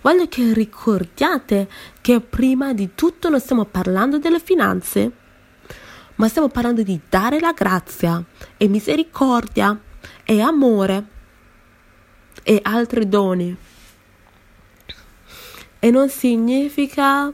Voglio 0.00 0.28
che 0.28 0.52
ricordiate 0.52 1.68
che 2.00 2.20
prima 2.20 2.74
di 2.74 2.90
tutto 2.94 3.30
non 3.30 3.40
stiamo 3.40 3.64
parlando 3.64 4.18
delle 4.18 4.38
finanze, 4.38 5.10
ma 6.16 6.28
stiamo 6.28 6.48
parlando 6.48 6.82
di 6.82 7.00
dare 7.08 7.40
la 7.40 7.52
grazia 7.52 8.22
e 8.56 8.68
misericordia 8.68 9.78
e 10.24 10.40
amore 10.40 11.06
e 12.42 12.60
altri 12.62 13.08
doni. 13.08 13.56
E 15.84 15.90
non 15.90 16.08
significa 16.08 17.30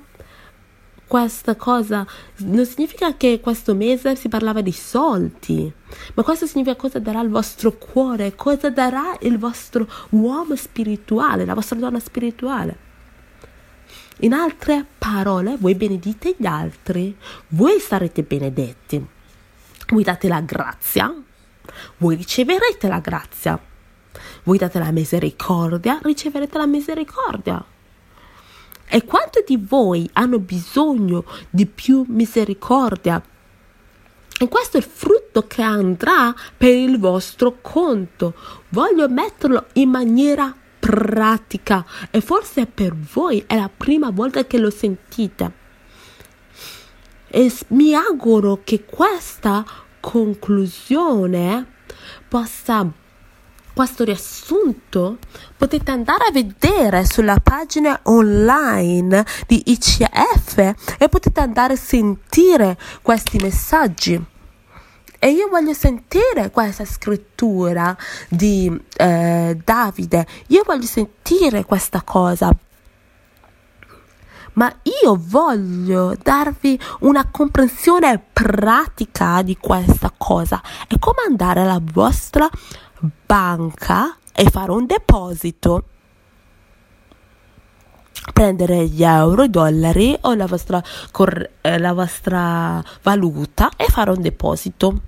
questa 1.07 1.55
cosa, 1.55 2.05
non 2.39 2.67
significa 2.67 3.17
che 3.17 3.39
questo 3.39 3.77
mese 3.77 4.17
si 4.17 4.29
parlava 4.29 4.61
di 4.61 4.73
soldi, 4.73 5.73
ma 6.15 6.25
questo 6.25 6.47
significa 6.47 6.75
cosa 6.75 6.99
darà 6.99 7.21
il 7.21 7.29
vostro 7.29 7.71
cuore, 7.79 8.35
cosa 8.35 8.69
darà 8.69 9.17
il 9.21 9.39
vostro 9.39 9.87
uomo 10.09 10.57
spirituale, 10.57 11.45
la 11.45 11.55
vostra 11.55 11.79
donna 11.79 12.01
spirituale. 12.01 12.77
In 14.23 14.33
altre 14.33 14.85
parole, 14.99 15.57
voi 15.57 15.77
benedite 15.77 16.35
gli 16.37 16.47
altri, 16.47 17.17
voi 17.51 17.79
sarete 17.79 18.25
benedetti. 18.25 19.07
Voi 19.91 20.03
date 20.03 20.27
la 20.27 20.41
grazia, 20.41 21.15
voi 21.99 22.17
riceverete 22.17 22.89
la 22.89 22.99
grazia. 22.99 23.61
Voi 24.43 24.59
date 24.59 24.81
la 24.81 24.91
misericordia, 24.91 26.01
riceverete 26.03 26.59
la 26.59 26.67
misericordia. 26.67 27.65
E 28.93 29.05
quanti 29.05 29.45
di 29.47 29.57
voi 29.57 30.11
hanno 30.15 30.41
bisogno 30.41 31.25
di 31.49 31.65
più 31.65 32.05
misericordia? 32.09 33.23
E 34.37 34.49
questo 34.49 34.79
è 34.79 34.81
il 34.81 34.87
frutto 34.87 35.47
che 35.47 35.63
andrà 35.63 36.35
per 36.57 36.75
il 36.75 36.99
vostro 36.99 37.59
conto. 37.61 38.35
Voglio 38.71 39.09
metterlo 39.09 39.67
in 39.75 39.91
maniera 39.91 40.53
pratica 40.81 41.87
e 42.11 42.21
forse 42.21 42.67
per 42.67 42.97
voi 42.97 43.45
è 43.47 43.55
la 43.55 43.71
prima 43.75 44.11
volta 44.11 44.45
che 44.45 44.59
lo 44.59 44.71
sentite. 44.71 45.53
E 47.29 47.53
mi 47.69 47.95
auguro 47.95 48.63
che 48.65 48.85
questa 48.85 49.65
conclusione 50.01 51.75
possa 52.27 52.91
questo 53.73 54.05
riassunto 54.05 55.19
potete 55.57 55.91
andare 55.91 56.25
a 56.25 56.33
vedere 56.33 57.05
sulla 57.05 57.39
pagina 57.43 58.01
online 58.05 59.25
di 59.47 59.63
ICF 59.67 60.97
e 60.99 61.09
potete 61.09 61.41
andare 61.41 61.75
a 61.75 61.77
sentire 61.77 62.79
questi 63.03 63.39
messaggi. 63.39 64.23
E 65.23 65.31
io 65.31 65.49
voglio 65.49 65.75
sentire 65.75 66.51
questa 66.51 66.87
scrittura 66.87 67.95
di 68.29 68.75
eh, 68.97 69.61
Davide, 69.63 70.27
io 70.47 70.63
voglio 70.65 70.87
sentire 70.87 71.65
questa 71.67 72.01
cosa. 72.03 72.51
Ma 74.55 74.75
io 75.03 75.17
voglio 75.21 76.17
darvi 76.21 76.81
una 77.01 77.29
comprensione 77.31 78.21
pratica 78.33 79.43
di 79.43 79.57
questa 79.59 80.13
cosa. 80.17 80.61
È 80.89 80.99
come 80.99 81.23
andare 81.29 81.61
alla 81.61 81.81
vostra 81.81 82.49
banca 83.27 84.17
e 84.33 84.49
fare 84.51 84.71
un 84.73 84.87
deposito 84.87 85.85
prendere 88.33 88.87
gli 88.87 89.03
euro, 89.03 89.45
i 89.45 89.51
dollari 89.51 90.17
o 90.23 90.35
la 90.35 90.47
vostra, 90.47 90.83
cor- 91.11 91.51
eh, 91.61 91.79
la 91.79 91.93
vostra 91.93 92.83
valuta 93.03 93.71
e 93.77 93.87
fare 93.87 94.11
un 94.11 94.21
deposito. 94.21 95.01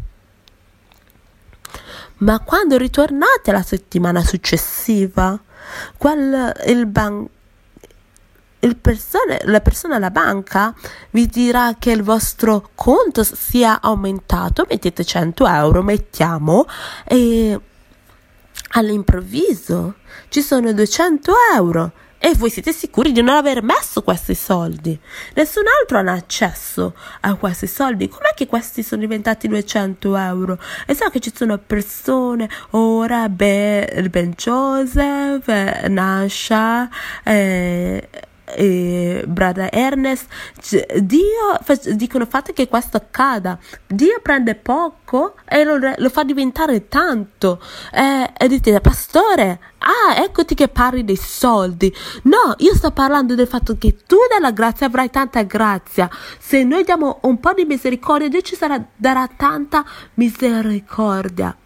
Ma 2.18 2.38
quando 2.40 2.76
ritornate 2.76 3.52
la 3.52 3.62
settimana 3.62 4.22
successiva, 4.22 5.38
quel, 5.96 6.52
il 6.66 6.86
ban- 6.86 7.28
il 8.60 8.76
persone, 8.76 9.40
la 9.44 9.60
persona 9.60 9.96
alla 9.96 10.10
banca 10.10 10.72
vi 11.10 11.26
dirà 11.26 11.74
che 11.78 11.90
il 11.90 12.02
vostro 12.02 12.70
conto 12.76 13.24
sia 13.24 13.80
aumentato, 13.80 14.66
mettete 14.68 15.04
100 15.04 15.46
euro, 15.48 15.82
mettiamo, 15.82 16.66
e 17.04 17.58
all'improvviso 18.72 19.96
ci 20.28 20.42
sono 20.42 20.72
200 20.72 21.32
euro 21.54 21.92
e 22.24 22.34
voi 22.36 22.50
siete 22.50 22.72
sicuri 22.72 23.10
di 23.10 23.20
non 23.20 23.34
aver 23.34 23.64
messo 23.64 24.02
questi 24.02 24.36
soldi. 24.36 24.96
Nessun 25.34 25.64
altro 25.80 25.98
ha 25.98 26.12
accesso 26.12 26.94
a 27.22 27.34
questi 27.34 27.66
soldi. 27.66 28.08
Com'è 28.08 28.32
che 28.32 28.46
questi 28.46 28.84
sono 28.84 29.00
diventati 29.00 29.48
200 29.48 30.16
euro? 30.16 30.56
E 30.86 30.94
so 30.94 31.08
che 31.10 31.18
ci 31.18 31.32
sono 31.34 31.58
persone, 31.58 32.48
ora 32.70 33.28
Ben, 33.28 34.06
ben 34.08 34.34
Joseph, 34.36 35.48
Nasha, 35.88 36.88
eh, 37.24 38.08
e 38.54 39.24
Brother 39.26 39.68
Ernest, 39.72 40.26
Dio 40.98 41.58
dicono 41.94 42.26
fate 42.26 42.52
che 42.52 42.68
questo 42.68 42.96
accada. 42.96 43.58
Dio 43.86 44.20
prende 44.22 44.54
poco 44.54 45.34
e 45.48 45.64
lo, 45.64 45.78
lo 45.96 46.08
fa 46.10 46.24
diventare 46.24 46.88
tanto. 46.88 47.60
Eh, 47.92 48.32
e 48.36 48.48
dite, 48.48 48.80
pastore, 48.80 49.60
ah, 49.78 50.22
eccoti 50.22 50.54
che 50.54 50.68
parli 50.68 51.04
dei 51.04 51.16
soldi. 51.16 51.92
No, 52.24 52.54
io 52.58 52.74
sto 52.74 52.90
parlando 52.90 53.34
del 53.34 53.46
fatto 53.46 53.76
che 53.78 53.96
tu 54.06 54.16
dalla 54.30 54.52
grazia 54.52 54.86
avrai 54.86 55.10
tanta 55.10 55.42
grazia. 55.42 56.10
Se 56.38 56.62
noi 56.64 56.84
diamo 56.84 57.18
un 57.22 57.40
po' 57.40 57.52
di 57.52 57.64
misericordia, 57.64 58.28
Dio 58.28 58.40
ci 58.42 58.56
sarà, 58.56 58.82
darà 58.96 59.28
tanta 59.36 59.84
misericordia. 60.14 61.56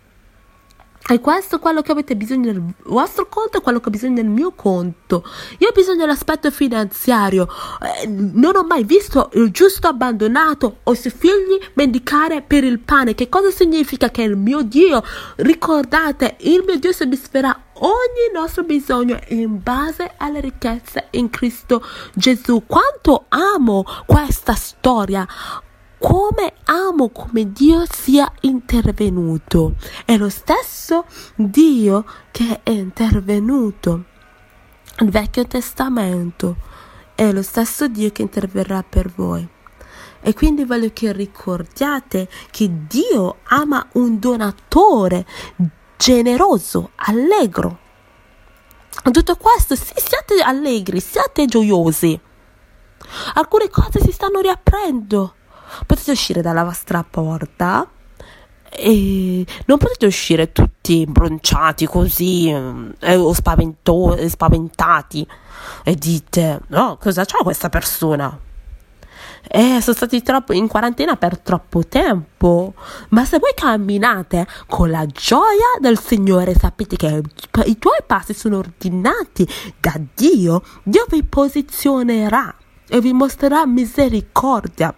E 1.08 1.20
questo 1.20 1.56
è 1.56 1.58
quello 1.60 1.82
che 1.82 1.92
avete 1.92 2.16
bisogno 2.16 2.50
nel 2.50 2.62
vostro 2.86 3.28
conto 3.28 3.58
e 3.58 3.60
quello 3.60 3.78
che 3.78 3.88
ho 3.88 3.92
bisogno 3.92 4.14
nel 4.14 4.26
mio 4.26 4.50
conto. 4.50 5.24
Io 5.58 5.68
ho 5.68 5.72
bisogno 5.72 6.00
dell'aspetto 6.00 6.50
finanziario. 6.50 7.46
Eh, 7.80 8.08
non 8.08 8.56
ho 8.56 8.64
mai 8.64 8.82
visto 8.82 9.30
il 9.34 9.50
giusto 9.50 9.86
abbandonato 9.86 10.78
o 10.82 10.92
i 10.92 10.96
suoi 10.96 11.12
figli 11.16 11.60
mendicare 11.74 12.42
per 12.42 12.64
il 12.64 12.80
pane. 12.80 13.14
Che 13.14 13.28
cosa 13.28 13.50
significa? 13.50 14.10
Che 14.10 14.22
il 14.22 14.36
mio 14.36 14.62
Dio, 14.62 15.00
ricordate, 15.36 16.38
il 16.40 16.64
mio 16.66 16.76
Dio 16.76 16.90
soddisferà 16.90 17.56
ogni 17.74 18.32
nostro 18.32 18.64
bisogno 18.64 19.20
in 19.28 19.60
base 19.62 20.14
alle 20.16 20.40
ricchezze 20.40 21.06
in 21.10 21.30
Cristo 21.30 21.84
Gesù. 22.14 22.64
Quanto 22.66 23.26
amo 23.28 23.84
questa 24.06 24.54
storia 24.54 25.24
come 25.98 26.54
amo 26.64 27.10
come 27.10 27.52
Dio 27.52 27.84
sia 27.90 28.30
intervenuto. 28.40 29.74
È 30.04 30.16
lo 30.16 30.28
stesso 30.28 31.04
Dio 31.34 32.04
che 32.30 32.60
è 32.62 32.70
intervenuto 32.70 34.04
nel 34.98 35.10
Vecchio 35.10 35.46
Testamento. 35.46 36.56
È 37.14 37.32
lo 37.32 37.42
stesso 37.42 37.88
Dio 37.88 38.10
che 38.10 38.22
interverrà 38.22 38.82
per 38.82 39.10
voi. 39.14 39.48
E 40.20 40.34
quindi 40.34 40.64
voglio 40.64 40.90
che 40.92 41.12
ricordiate 41.12 42.28
che 42.50 42.68
Dio 42.86 43.36
ama 43.44 43.86
un 43.92 44.18
donatore 44.18 45.24
generoso, 45.96 46.90
allegro. 46.96 47.78
Tutto 49.12 49.36
questo, 49.36 49.76
sì, 49.76 49.92
siate 49.96 50.40
allegri, 50.42 51.00
siate 51.00 51.46
gioiosi. 51.46 52.18
Alcune 53.34 53.68
cose 53.68 54.00
si 54.00 54.10
stanno 54.10 54.40
riaprendo 54.40 55.35
potete 55.86 56.10
uscire 56.10 56.42
dalla 56.42 56.64
vostra 56.64 57.04
porta 57.08 57.88
e 58.70 59.46
non 59.66 59.78
potete 59.78 60.06
uscire 60.06 60.52
tutti 60.52 61.00
imbronciati 61.00 61.86
così 61.86 62.50
eh, 62.50 63.16
o 63.16 63.32
spavento- 63.32 64.16
spaventati 64.28 65.26
e 65.84 65.94
dite 65.94 66.60
no 66.68 66.98
cosa 67.00 67.24
c'ha 67.24 67.38
questa 67.42 67.68
persona 67.68 68.38
eh, 69.48 69.80
sono 69.80 69.96
stati 69.96 70.22
troppo 70.22 70.52
in 70.52 70.66
quarantena 70.66 71.16
per 71.16 71.38
troppo 71.38 71.86
tempo. 71.86 72.74
Ma 73.10 73.24
se 73.24 73.38
voi 73.38 73.52
camminate 73.54 74.46
con 74.66 74.90
la 74.90 75.06
gioia 75.06 75.78
del 75.80 75.98
Signore, 75.98 76.54
sapete 76.54 76.96
che 76.96 77.22
i 77.64 77.78
tuoi 77.78 77.98
passi 78.04 78.34
sono 78.34 78.58
ordinati 78.58 79.46
da 79.78 79.94
Dio, 80.14 80.62
Dio 80.82 81.06
vi 81.08 81.22
posizionerà 81.22 82.54
e 82.88 83.00
vi 83.00 83.12
mostrerà 83.12 83.66
misericordia 83.66 84.94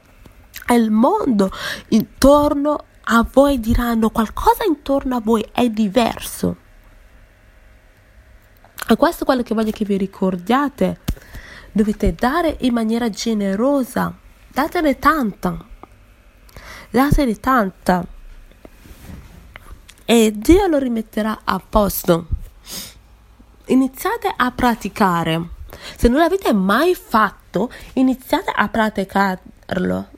il 0.75 0.91
mondo 0.91 1.51
intorno 1.89 2.85
a 3.11 3.27
voi 3.31 3.59
diranno 3.59 4.11
qualcosa 4.11 4.65
intorno 4.65 5.17
a 5.17 5.21
voi 5.21 5.47
è 5.53 5.69
diverso. 5.71 6.57
E 8.87 8.97
questo 8.97 9.23
è 9.23 9.27
quello 9.27 9.43
che 9.43 9.55
voglio 9.55 9.71
che 9.71 9.85
vi 9.85 9.97
ricordiate. 9.97 11.01
Dovete 11.73 12.15
dare 12.15 12.57
in 12.61 12.73
maniera 12.73 13.09
generosa. 13.09 14.15
Datene 14.49 14.99
tanta. 14.99 15.57
Datene 16.91 17.39
tanta. 17.41 18.05
E 20.05 20.33
Dio 20.35 20.67
lo 20.67 20.79
rimetterà 20.79 21.41
a 21.45 21.61
posto. 21.67 22.27
Iniziate 23.67 24.33
a 24.35 24.51
praticare. 24.51 25.49
Se 25.97 26.09
non 26.09 26.19
l'avete 26.19 26.53
mai 26.53 26.95
fatto, 26.95 27.71
iniziate 27.95 28.51
a 28.55 28.69
praticarlo 28.69 30.17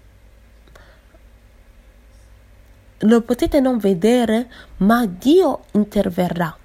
lo 3.00 3.22
potete 3.22 3.60
non 3.60 3.78
vedere, 3.78 4.50
ma 4.78 5.06
Dio 5.06 5.64
interverrà. 5.72 6.56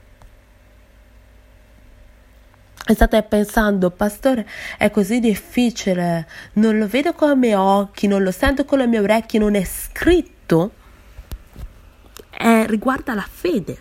E 2.88 2.94
state 2.94 3.24
pensando, 3.24 3.90
pastore, 3.90 4.48
è 4.78 4.92
così 4.92 5.20
difficile, 5.20 6.28
non 6.54 6.78
lo 6.78 6.88
vedo 6.88 7.14
con 7.14 7.32
i 7.32 7.36
miei 7.36 7.54
occhi, 7.54 8.06
non 8.08 8.22
lo 8.22 8.32
sento 8.32 8.64
con 8.64 8.78
le 8.78 8.86
mie 8.86 9.00
orecchie, 9.00 9.40
non 9.40 9.56
è 9.56 9.64
scritto. 9.64 10.72
Eh, 12.30 12.68
riguarda 12.68 13.16
la 13.16 13.28
fede, 13.28 13.78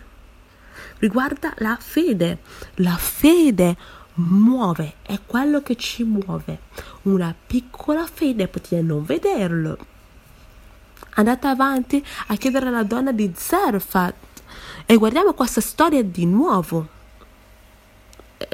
riguarda 0.99 1.53
la 1.57 1.77
fede. 1.79 2.39
La 2.75 2.95
fede 2.95 3.75
muove, 4.15 4.95
è 5.03 5.19
quello 5.23 5.61
che 5.61 5.75
ci 5.75 6.03
muove. 6.03 6.59
Una 7.03 7.35
piccola 7.45 8.07
fede 8.11 8.47
potete 8.47 8.81
non 8.81 9.03
vederlo, 9.05 9.77
andate 11.15 11.47
avanti 11.47 12.05
a 12.27 12.35
chiedere 12.35 12.67
alla 12.67 12.83
donna 12.83 13.11
di 13.11 13.31
Zarfat 13.35 14.15
e 14.85 14.95
guardiamo 14.97 15.33
questa 15.33 15.61
storia 15.61 16.03
di 16.03 16.25
nuovo. 16.25 16.87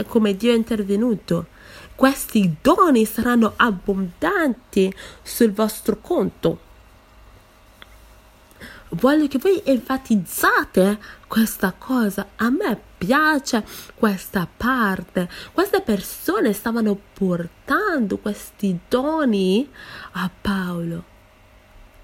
Come 0.07 0.35
Dio 0.35 0.53
è 0.53 0.55
intervenuto. 0.55 1.47
Questi 1.95 2.55
doni 2.61 3.05
saranno 3.05 3.53
abbondanti 3.55 4.93
sul 5.21 5.51
vostro 5.51 5.97
conto. 5.99 6.69
Voglio 8.93 9.27
che 9.27 9.37
voi 9.37 9.61
enfatizzate 9.63 10.99
questa 11.27 11.73
cosa. 11.77 12.29
A 12.35 12.49
me 12.49 12.79
piace 12.97 13.65
questa 13.95 14.47
parte. 14.55 15.29
Queste 15.51 15.81
persone 15.81 16.53
stavano 16.53 16.97
portando 17.13 18.17
questi 18.17 18.77
doni 18.87 19.69
a 20.13 20.29
Paolo 20.41 21.10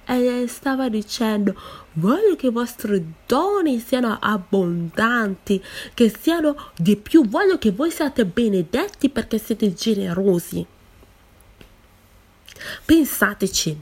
e 0.07 0.45
stava 0.47 0.87
dicendo 0.87 1.53
voglio 1.93 2.35
che 2.35 2.47
i 2.47 2.51
vostri 2.51 3.13
doni 3.25 3.79
siano 3.79 4.17
abbondanti, 4.19 5.63
che 5.93 6.13
siano 6.19 6.71
di 6.77 6.95
più, 6.95 7.27
voglio 7.27 7.57
che 7.57 7.71
voi 7.71 7.91
siate 7.91 8.25
benedetti 8.25 9.09
perché 9.09 9.37
siete 9.37 9.73
generosi. 9.73 10.65
Pensateci, 12.85 13.79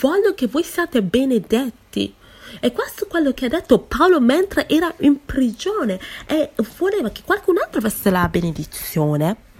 voglio 0.00 0.34
che 0.34 0.46
voi 0.46 0.62
siate 0.62 1.02
benedetti. 1.02 2.14
E 2.60 2.72
questo 2.72 3.04
è 3.04 3.08
quello 3.08 3.32
che 3.32 3.46
ha 3.46 3.48
detto 3.48 3.78
Paolo 3.78 4.20
mentre 4.20 4.68
era 4.68 4.92
in 4.98 5.24
prigione 5.24 5.98
e 6.26 6.50
voleva 6.76 7.10
che 7.10 7.22
qualcun 7.24 7.56
altro 7.58 7.80
avesse 7.80 8.10
la 8.10 8.28
benedizione. 8.28 9.50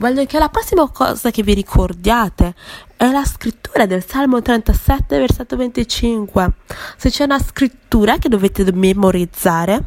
Voglio 0.00 0.24
che 0.24 0.38
la 0.38 0.48
prossima 0.48 0.88
cosa 0.90 1.30
che 1.30 1.42
vi 1.42 1.54
ricordiate 1.54 2.54
è 2.96 3.10
la 3.10 3.24
scrittura 3.24 3.86
del 3.86 4.04
Salmo 4.04 4.42
37, 4.42 5.18
versetto 5.18 5.56
25. 5.56 6.52
Se 6.96 7.10
c'è 7.10 7.24
una 7.24 7.38
scrittura 7.38 8.16
che 8.16 8.28
dovete 8.28 8.72
memorizzare, 8.72 9.84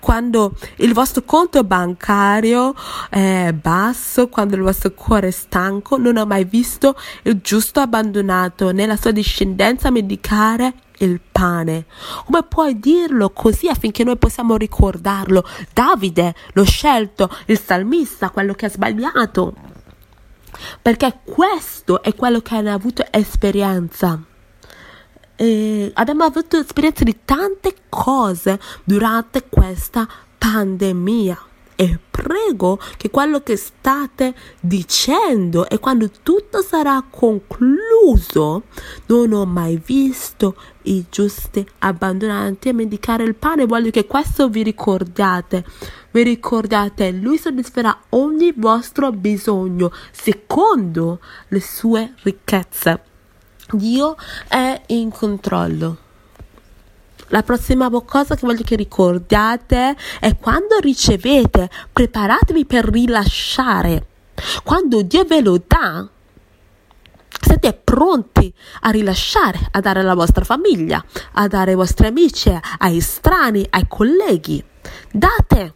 quando 0.00 0.54
il 0.76 0.92
vostro 0.92 1.22
conto 1.22 1.62
bancario 1.64 2.74
è 3.08 3.52
basso, 3.52 4.28
quando 4.28 4.56
il 4.56 4.62
vostro 4.62 4.92
cuore 4.92 5.28
è 5.28 5.30
stanco, 5.30 5.96
non 5.96 6.16
ho 6.16 6.26
mai 6.26 6.44
visto 6.44 6.96
il 7.22 7.40
giusto 7.40 7.80
abbandonato 7.80 8.72
nella 8.72 8.96
sua 8.96 9.12
discendenza 9.12 9.90
medicare 9.90 10.74
il 11.04 11.20
pane. 11.20 11.86
Come 12.24 12.42
puoi 12.44 12.78
dirlo 12.78 13.30
così 13.30 13.68
affinché 13.68 14.04
noi 14.04 14.16
possiamo 14.16 14.56
ricordarlo? 14.56 15.44
Davide, 15.72 16.34
l'ho 16.52 16.64
scelto, 16.64 17.30
il 17.46 17.58
salmista, 17.58 18.30
quello 18.30 18.54
che 18.54 18.66
ha 18.66 18.70
sbagliato. 18.70 19.54
Perché 20.80 21.20
questo 21.24 22.02
è 22.02 22.14
quello 22.14 22.40
che 22.40 22.54
hanno 22.56 22.72
avuto 22.72 23.04
esperienza 23.10 24.20
eh, 25.42 25.90
abbiamo 25.94 26.22
avuto 26.22 26.56
esperienze 26.56 27.02
di 27.02 27.20
tante 27.24 27.74
cose 27.88 28.60
durante 28.84 29.48
questa 29.48 30.06
pandemia. 30.38 31.50
E 31.74 31.98
prego 32.10 32.78
che 32.96 33.10
quello 33.10 33.40
che 33.40 33.56
state 33.56 34.34
dicendo 34.60 35.68
e 35.68 35.78
quando 35.78 36.10
tutto 36.22 36.62
sarà 36.62 37.04
concluso, 37.08 38.64
non 39.06 39.32
ho 39.32 39.44
mai 39.46 39.80
visto 39.84 40.54
i 40.82 41.06
giusti 41.10 41.66
abbandonati 41.78 42.68
a 42.68 42.74
medicare 42.74 43.24
il 43.24 43.34
pane. 43.34 43.66
Voglio 43.66 43.90
che 43.90 44.06
questo 44.06 44.48
vi 44.48 44.62
ricordiate. 44.62 45.64
Vi 46.10 46.22
ricordate, 46.22 47.10
lui 47.10 47.38
soddisferà 47.38 47.98
ogni 48.10 48.52
vostro 48.54 49.10
bisogno 49.12 49.90
secondo 50.10 51.20
le 51.48 51.60
sue 51.60 52.14
ricchezze. 52.22 53.02
Dio 53.70 54.16
è 54.48 54.82
in 54.88 55.10
controllo. 55.10 56.10
La 57.32 57.42
prossima 57.42 57.88
cosa 58.04 58.34
che 58.34 58.46
voglio 58.46 58.62
che 58.62 58.76
ricordiate 58.76 59.96
è 60.20 60.36
quando 60.36 60.78
ricevete, 60.80 61.70
preparatevi 61.90 62.66
per 62.66 62.84
rilasciare. 62.84 64.06
Quando 64.62 65.00
Dio 65.00 65.24
ve 65.24 65.40
lo 65.40 65.58
dà, 65.66 66.06
siete 67.40 67.72
pronti 67.72 68.52
a 68.80 68.90
rilasciare, 68.90 69.58
a 69.70 69.80
dare 69.80 70.00
alla 70.00 70.14
vostra 70.14 70.44
famiglia, 70.44 71.02
a 71.32 71.48
dare 71.48 71.70
ai 71.70 71.76
vostri 71.76 72.06
amici, 72.06 72.54
ai 72.78 73.00
strani, 73.00 73.66
ai 73.70 73.86
colleghi. 73.88 74.62
Date. 75.10 75.74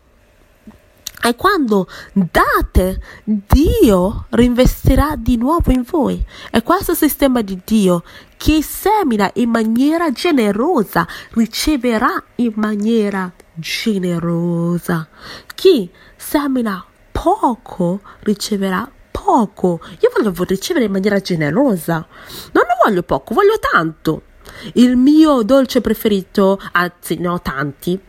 E 1.26 1.34
quando 1.34 1.88
date, 2.12 3.00
Dio 3.24 4.26
rinvestirà 4.30 5.16
di 5.16 5.36
nuovo 5.36 5.72
in 5.72 5.82
voi. 5.82 6.24
E 6.52 6.62
questo 6.62 6.94
sistema 6.94 7.42
di 7.42 7.60
Dio, 7.64 8.04
chi 8.36 8.62
semina 8.62 9.28
in 9.34 9.50
maniera 9.50 10.12
generosa, 10.12 11.04
riceverà 11.30 12.22
in 12.36 12.52
maniera 12.54 13.32
generosa. 13.54 15.08
Chi 15.52 15.90
semina 16.14 16.84
poco, 17.10 18.02
riceverà 18.20 18.88
poco. 19.10 19.80
Io 19.98 20.12
voglio 20.14 20.32
ricevere 20.44 20.84
in 20.84 20.92
maniera 20.92 21.18
generosa. 21.18 22.06
Non 22.52 22.64
ne 22.68 22.76
voglio 22.84 23.02
poco, 23.02 23.34
voglio 23.34 23.58
tanto. 23.58 24.22
Il 24.74 24.96
mio 24.96 25.42
dolce 25.42 25.80
preferito, 25.80 26.60
anzi 26.70 27.16
ne 27.16 27.26
ho 27.26 27.40
tanti, 27.40 28.00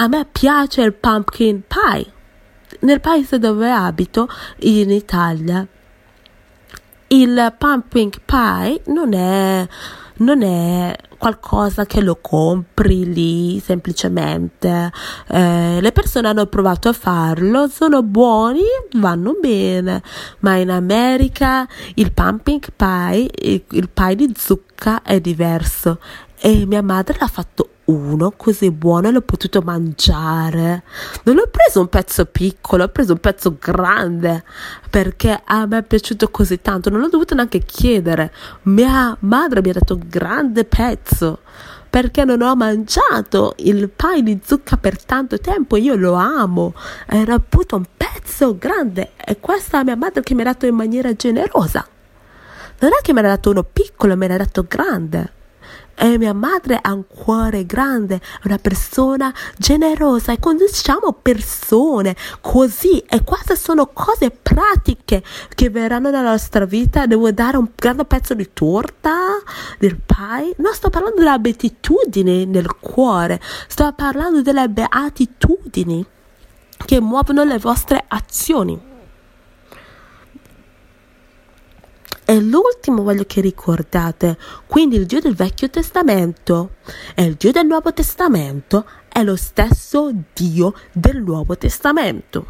a 0.00 0.08
me 0.08 0.26
piace 0.30 0.80
il 0.80 0.94
pumpkin 0.94 1.62
pie. 1.66 2.12
Nel 2.80 3.00
paese 3.00 3.38
dove 3.38 3.70
abito, 3.70 4.28
in 4.60 4.90
Italia, 4.90 5.66
il 7.08 7.54
pumpkin 7.58 8.10
pie 8.24 8.80
non 8.86 9.12
è, 9.12 9.68
non 10.18 10.42
è 10.42 10.96
qualcosa 11.18 11.84
che 11.84 12.00
lo 12.00 12.16
compri 12.18 13.12
lì 13.12 13.60
semplicemente. 13.60 14.90
Eh, 15.26 15.80
le 15.82 15.92
persone 15.92 16.28
hanno 16.28 16.46
provato 16.46 16.88
a 16.88 16.94
farlo, 16.94 17.68
sono 17.68 18.02
buoni, 18.02 18.62
vanno 18.92 19.36
bene, 19.38 20.02
ma 20.38 20.56
in 20.56 20.70
America 20.70 21.68
il 21.96 22.10
pumpkin 22.12 22.60
pie, 22.74 23.28
il, 23.42 23.64
il 23.68 23.90
pie 23.90 24.14
di 24.14 24.32
zucca 24.34 25.02
è 25.02 25.20
diverso 25.20 26.00
e 26.38 26.64
mia 26.64 26.82
madre 26.82 27.18
l'ha 27.20 27.26
fatto 27.26 27.68
uno 27.90 28.32
così 28.36 28.70
buono 28.70 29.10
l'ho 29.10 29.20
potuto 29.20 29.60
mangiare. 29.62 30.82
Non 31.24 31.38
ho 31.38 31.48
preso 31.50 31.80
un 31.80 31.88
pezzo 31.88 32.24
piccolo, 32.26 32.84
ho 32.84 32.88
preso 32.88 33.12
un 33.12 33.18
pezzo 33.18 33.56
grande 33.58 34.44
perché 34.88 35.40
a 35.44 35.66
me 35.66 35.78
è 35.78 35.82
piaciuto 35.82 36.28
così 36.30 36.60
tanto, 36.60 36.90
non 36.90 37.00
l'ho 37.00 37.08
dovuto 37.08 37.34
neanche 37.34 37.60
chiedere. 37.60 38.32
Mia 38.62 39.16
madre 39.20 39.60
mi 39.60 39.70
ha 39.70 39.74
dato 39.74 39.94
un 39.94 40.04
grande 40.06 40.64
pezzo 40.64 41.40
perché 41.90 42.24
non 42.24 42.40
ho 42.40 42.54
mangiato 42.54 43.54
il 43.58 43.88
pie 43.88 44.22
di 44.22 44.40
zucca 44.44 44.76
per 44.76 45.02
tanto 45.04 45.38
tempo, 45.38 45.76
io 45.76 45.96
lo 45.96 46.14
amo. 46.14 46.74
Era 47.06 47.34
appunto 47.34 47.76
un 47.76 47.84
pezzo 47.96 48.56
grande 48.56 49.12
e 49.16 49.40
questa 49.40 49.80
è 49.80 49.84
mia 49.84 49.96
madre 49.96 50.22
che 50.22 50.34
mi 50.34 50.42
ha 50.42 50.44
dato 50.44 50.66
in 50.66 50.76
maniera 50.76 51.12
generosa. 51.14 51.84
Non 52.78 52.92
è 52.98 53.02
che 53.02 53.12
mi 53.12 53.18
ha 53.18 53.22
dato 53.22 53.50
uno 53.50 53.64
piccolo, 53.64 54.16
me 54.16 54.28
l'ha 54.28 54.36
dato 54.36 54.64
grande. 54.66 55.38
E 56.02 56.16
mia 56.16 56.32
madre 56.32 56.78
ha 56.80 56.94
un 56.94 57.04
cuore 57.06 57.66
grande, 57.66 58.14
è 58.14 58.46
una 58.46 58.56
persona 58.56 59.34
generosa 59.58 60.32
e 60.32 60.38
quando 60.38 60.64
diciamo 60.64 61.12
persone 61.12 62.16
così 62.40 63.00
e 63.00 63.22
queste 63.22 63.54
sono 63.54 63.86
cose 63.92 64.30
pratiche 64.30 65.22
che 65.54 65.68
verranno 65.68 66.08
nella 66.08 66.30
nostra 66.30 66.64
vita. 66.64 67.04
Devo 67.04 67.30
dare 67.32 67.58
un 67.58 67.68
grande 67.74 68.06
pezzo 68.06 68.32
di 68.32 68.48
torta, 68.54 69.12
del 69.78 69.96
pie. 69.96 70.54
Non 70.56 70.72
sto 70.72 70.88
parlando 70.88 71.18
delle 71.18 71.32
abitudini 71.32 72.46
nel 72.46 72.76
cuore, 72.80 73.38
sto 73.68 73.92
parlando 73.94 74.40
delle 74.40 74.70
beatitudini 74.70 76.06
che 76.86 76.98
muovono 76.98 77.44
le 77.44 77.58
vostre 77.58 78.02
azioni. 78.08 78.89
E 82.30 82.40
l'ultimo 82.40 83.02
voglio 83.02 83.24
che 83.26 83.40
ricordate, 83.40 84.38
quindi 84.68 84.94
il 84.94 85.04
Dio 85.04 85.18
del 85.18 85.34
Vecchio 85.34 85.68
Testamento 85.68 86.76
e 87.16 87.24
il 87.24 87.34
Dio 87.34 87.50
del 87.50 87.66
Nuovo 87.66 87.92
Testamento 87.92 88.86
è 89.08 89.24
lo 89.24 89.34
stesso 89.34 90.12
Dio 90.32 90.72
del 90.92 91.20
Nuovo 91.24 91.58
Testamento. 91.58 92.46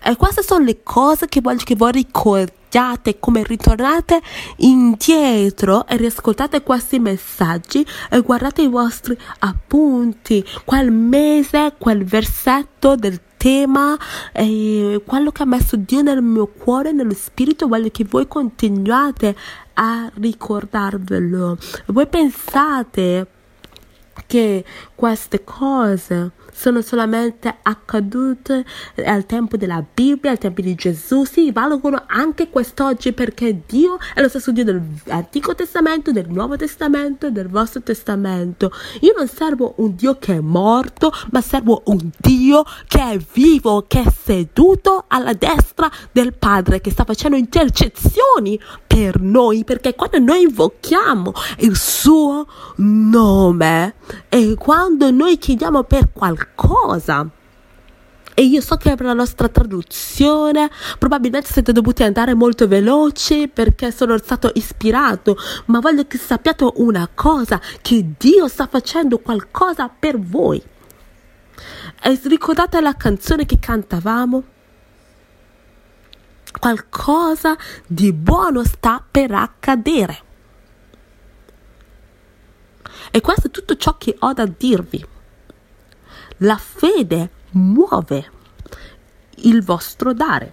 E 0.00 0.14
queste 0.14 0.44
sono 0.44 0.64
le 0.64 0.84
cose 0.84 1.26
che 1.26 1.40
voglio 1.40 1.64
che 1.64 1.74
voi 1.74 1.90
ricordiate 1.90 3.18
come 3.18 3.42
ritornate 3.42 4.22
indietro 4.58 5.88
e 5.88 5.96
riascoltate 5.96 6.62
questi 6.62 7.00
messaggi 7.00 7.84
e 8.08 8.20
guardate 8.20 8.62
i 8.62 8.68
vostri 8.68 9.18
appunti, 9.40 10.46
quel 10.64 10.92
mese, 10.92 11.74
quel 11.78 12.04
versetto 12.04 12.94
del 12.94 13.20
tema, 13.44 13.94
eh, 14.32 15.02
quello 15.04 15.30
che 15.30 15.42
ha 15.42 15.44
messo 15.44 15.76
Dio 15.76 16.00
nel 16.00 16.22
mio 16.22 16.46
cuore, 16.46 16.92
nello 16.92 17.12
spirito, 17.12 17.68
voglio 17.68 17.90
che 17.90 18.06
voi 18.08 18.26
continuate 18.26 19.36
a 19.74 20.10
ricordarvelo. 20.14 21.58
Voi 21.88 22.06
pensate 22.06 23.26
che 24.26 24.64
queste 24.94 25.44
cose 25.44 26.30
sono 26.54 26.80
solamente 26.80 27.56
accadute 27.62 28.64
al 29.04 29.26
tempo 29.26 29.56
della 29.56 29.84
Bibbia, 29.92 30.30
al 30.30 30.38
tempo 30.38 30.60
di 30.60 30.74
Gesù, 30.74 31.24
sì, 31.24 31.50
valgono 31.50 32.04
anche 32.06 32.48
quest'oggi 32.48 33.12
perché 33.12 33.62
Dio 33.66 33.98
è 34.14 34.20
lo 34.20 34.28
stesso 34.28 34.52
Dio 34.52 34.64
dell'Antico 34.64 35.54
Testamento, 35.54 36.12
del 36.12 36.28
Nuovo 36.28 36.56
Testamento 36.56 37.26
e 37.26 37.32
del 37.32 37.48
vostro 37.48 37.82
Testamento. 37.82 38.70
Io 39.00 39.14
non 39.16 39.26
servo 39.26 39.74
un 39.78 39.94
Dio 39.96 40.16
che 40.18 40.34
è 40.36 40.40
morto, 40.40 41.12
ma 41.32 41.40
servo 41.40 41.82
un 41.86 42.10
Dio 42.18 42.64
che 42.86 43.00
è 43.00 43.18
vivo, 43.32 43.84
che 43.86 44.02
è 44.02 44.10
seduto 44.10 45.04
alla 45.08 45.32
destra 45.32 45.90
del 46.12 46.34
Padre, 46.34 46.80
che 46.80 46.90
sta 46.90 47.04
facendo 47.04 47.36
intercezioni 47.36 48.60
per 48.86 49.20
noi, 49.20 49.64
perché 49.64 49.94
quando 49.94 50.18
noi 50.18 50.42
invochiamo 50.42 51.32
il 51.58 51.76
suo 51.76 52.46
nome 52.76 53.94
e 54.28 54.54
quando 54.56 55.10
noi 55.10 55.36
chiediamo 55.36 55.82
per 55.82 56.10
qualcosa, 56.12 56.43
qualcosa. 56.54 57.28
E 58.36 58.42
io 58.42 58.60
so 58.60 58.76
che 58.76 58.96
per 58.96 59.06
la 59.06 59.12
nostra 59.12 59.48
traduzione 59.48 60.68
probabilmente 60.98 61.52
siete 61.52 61.70
dovuti 61.70 62.02
andare 62.02 62.34
molto 62.34 62.66
veloci 62.66 63.46
perché 63.46 63.92
sono 63.92 64.18
stato 64.18 64.50
ispirato, 64.54 65.36
ma 65.66 65.78
voglio 65.78 66.04
che 66.08 66.18
sappiate 66.18 66.68
una 66.76 67.08
cosa, 67.14 67.60
che 67.80 68.14
Dio 68.18 68.48
sta 68.48 68.66
facendo 68.66 69.18
qualcosa 69.18 69.88
per 69.88 70.18
voi. 70.18 70.60
E 72.02 72.20
ricordate 72.24 72.80
la 72.80 72.96
canzone 72.96 73.46
che 73.46 73.60
cantavamo? 73.60 74.42
Qualcosa 76.58 77.56
di 77.86 78.12
buono 78.12 78.64
sta 78.64 79.02
per 79.08 79.30
accadere. 79.30 80.22
E 83.12 83.20
questo 83.20 83.46
è 83.46 83.50
tutto 83.50 83.76
ciò 83.76 83.96
che 83.96 84.16
ho 84.18 84.32
da 84.32 84.44
dirvi. 84.44 85.12
La 86.38 86.56
fede 86.56 87.30
muove. 87.52 88.30
il 89.38 89.62
vostro 89.62 90.12
dare. 90.12 90.52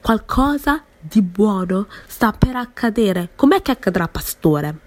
Qualcosa 0.00 0.82
di 1.00 1.22
buono 1.22 1.86
sta 2.06 2.32
per 2.32 2.56
accadere. 2.56 3.30
Com'è 3.36 3.62
che 3.62 3.72
accadrà, 3.72 4.08
pastore? 4.08 4.78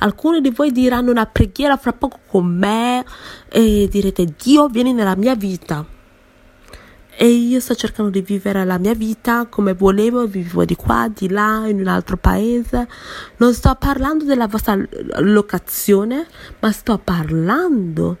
Alcuni 0.00 0.40
di 0.40 0.50
voi 0.50 0.72
diranno 0.72 1.10
una 1.10 1.26
preghiera 1.26 1.76
fra 1.76 1.92
poco 1.92 2.20
con 2.26 2.46
me 2.46 3.04
e 3.48 3.88
direte 3.90 4.34
Dio 4.42 4.68
vieni 4.68 4.92
nella 4.92 5.16
mia 5.16 5.34
vita. 5.34 5.84
E 7.16 7.26
io 7.26 7.60
sto 7.60 7.74
cercando 7.74 8.10
di 8.10 8.22
vivere 8.22 8.64
la 8.64 8.78
mia 8.78 8.94
vita 8.94 9.46
come 9.46 9.74
volevo, 9.74 10.26
vivo 10.26 10.64
di 10.64 10.74
qua, 10.74 11.10
di 11.14 11.28
là, 11.28 11.66
in 11.66 11.80
un 11.80 11.86
altro 11.86 12.16
paese. 12.16 12.88
Non 13.36 13.52
sto 13.52 13.74
parlando 13.78 14.24
della 14.24 14.46
vostra 14.46 14.78
locazione, 15.18 16.26
ma 16.60 16.72
sto 16.72 16.98
parlando 16.98 18.16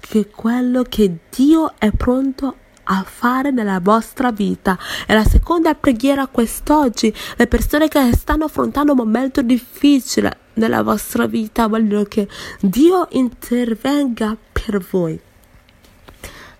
che 0.00 0.28
quello 0.28 0.82
che 0.82 1.18
Dio 1.30 1.74
è 1.78 1.90
pronto 1.92 2.56
a 2.90 3.02
fare 3.02 3.50
nella 3.50 3.80
vostra 3.80 4.30
vita. 4.32 4.78
E 5.06 5.14
la 5.14 5.24
seconda 5.24 5.74
preghiera 5.74 6.26
quest'oggi, 6.26 7.14
le 7.36 7.46
persone 7.46 7.88
che 7.88 8.14
stanno 8.14 8.44
affrontando 8.44 8.92
un 8.92 8.98
momento 8.98 9.42
difficile 9.42 10.38
nella 10.54 10.82
vostra 10.82 11.26
vita 11.26 11.66
vogliono 11.66 12.04
che 12.04 12.28
Dio 12.60 13.08
intervenga 13.10 14.36
per 14.52 14.78
voi. 14.90 15.20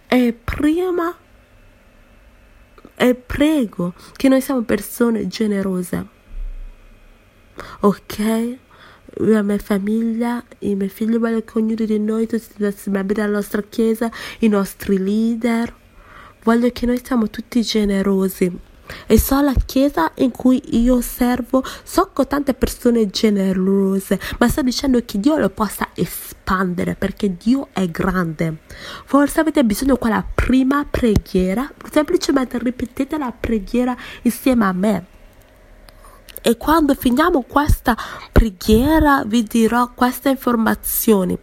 E 0.06 0.32
prima 0.32 1.14
e 3.00 3.14
prego 3.14 3.94
che 4.16 4.28
noi 4.28 4.40
siamo 4.40 4.62
persone 4.62 5.28
generose. 5.28 6.06
Ok? 7.80 8.58
La 9.18 9.42
mia 9.42 9.58
famiglia, 9.58 10.42
i 10.60 10.74
miei 10.74 10.88
figli 10.88 11.18
voglio 11.18 11.42
che 11.42 11.58
ognuno 11.58 11.84
di 11.84 11.98
noi, 11.98 12.26
tutti 12.26 12.62
i 12.62 12.90
membri 12.90 13.14
della 13.14 13.32
nostra 13.32 13.62
chiesa, 13.62 14.10
i 14.40 14.48
nostri 14.48 14.98
leader, 14.98 15.74
voglio 16.42 16.70
che 16.70 16.86
noi 16.86 17.00
siamo 17.02 17.28
tutti 17.28 17.62
generosi. 17.62 18.66
E 19.06 19.18
so 19.18 19.40
la 19.42 19.52
chiesa 19.52 20.12
in 20.16 20.30
cui 20.30 20.62
io 20.80 21.02
servo, 21.02 21.62
so 21.82 22.10
con 22.12 22.26
tante 22.26 22.54
persone 22.54 23.08
generose, 23.08 24.18
ma 24.38 24.48
sto 24.48 24.62
dicendo 24.62 25.02
che 25.04 25.20
Dio 25.20 25.36
lo 25.36 25.50
possa 25.50 25.88
espandere 25.94 26.94
perché 26.94 27.36
Dio 27.36 27.68
è 27.72 27.86
grande. 27.88 28.58
Forse 29.04 29.40
avete 29.40 29.62
bisogno 29.64 29.94
di 29.94 29.98
quella 29.98 30.24
prima 30.34 30.86
preghiera, 30.90 31.70
semplicemente 31.90 32.58
ripetete 32.58 33.18
la 33.18 33.30
preghiera 33.38 33.94
insieme 34.22 34.64
a 34.64 34.72
me. 34.72 35.16
E 36.40 36.56
quando 36.56 36.94
finiamo 36.94 37.42
questa 37.42 37.96
preghiera 38.32 39.22
vi 39.26 39.42
dirò 39.42 39.92
queste 39.92 40.30
informazioni 40.30 41.38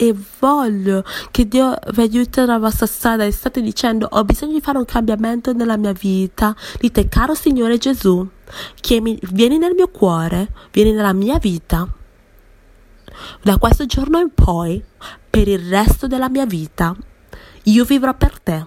e 0.00 0.16
voglio 0.38 1.04
che 1.30 1.46
Dio 1.46 1.76
vi 1.92 2.00
aiuti 2.00 2.40
nella 2.40 2.58
vostra 2.58 2.86
strada 2.86 3.24
e 3.24 3.30
state 3.30 3.60
dicendo 3.60 4.08
ho 4.10 4.24
bisogno 4.24 4.54
di 4.54 4.62
fare 4.62 4.78
un 4.78 4.86
cambiamento 4.86 5.52
nella 5.52 5.76
mia 5.76 5.92
vita, 5.92 6.56
dite 6.78 7.06
caro 7.06 7.34
Signore 7.34 7.76
Gesù, 7.76 8.26
chiami, 8.76 9.18
vieni 9.32 9.58
nel 9.58 9.74
mio 9.74 9.88
cuore, 9.88 10.54
vieni 10.72 10.92
nella 10.92 11.12
mia 11.12 11.38
vita. 11.38 11.86
Da 13.42 13.58
questo 13.58 13.84
giorno 13.84 14.18
in 14.18 14.32
poi, 14.32 14.82
per 15.28 15.48
il 15.48 15.68
resto 15.68 16.06
della 16.06 16.30
mia 16.30 16.46
vita, 16.46 16.96
io 17.64 17.84
vivrò 17.84 18.14
per 18.14 18.40
te. 18.40 18.64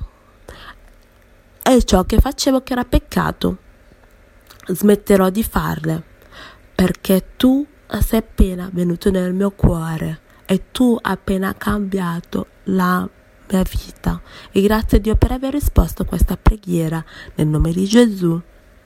E 1.64 1.84
ciò 1.84 2.04
che 2.04 2.20
facevo 2.20 2.62
che 2.62 2.74
era 2.74 2.86
peccato, 2.86 3.58
smetterò 4.66 5.30
di 5.30 5.44
farle, 5.44 6.04
perché 6.76 7.32
tu 7.38 7.66
sei 8.02 8.20
appena 8.20 8.70
venuto 8.72 9.12
nel 9.12 9.34
mio 9.34 9.52
cuore 9.52 10.22
e 10.46 10.72
tu 10.72 10.98
hai 11.02 11.14
appena 11.14 11.54
cambiato 11.56 12.48
la 12.66 13.08
mia 13.50 13.64
vita. 13.64 14.22
E 14.52 14.62
grazie 14.62 14.98
a 14.98 15.02
Dio 15.02 15.16
per 15.16 15.32
aver 15.32 15.54
risposto 15.54 16.02
a 16.02 16.06
questa 16.06 16.38
preghiera 16.38 17.04
nel 17.36 17.48
nome 17.48 17.72
di 17.72 17.86
Gesù. 17.86 18.42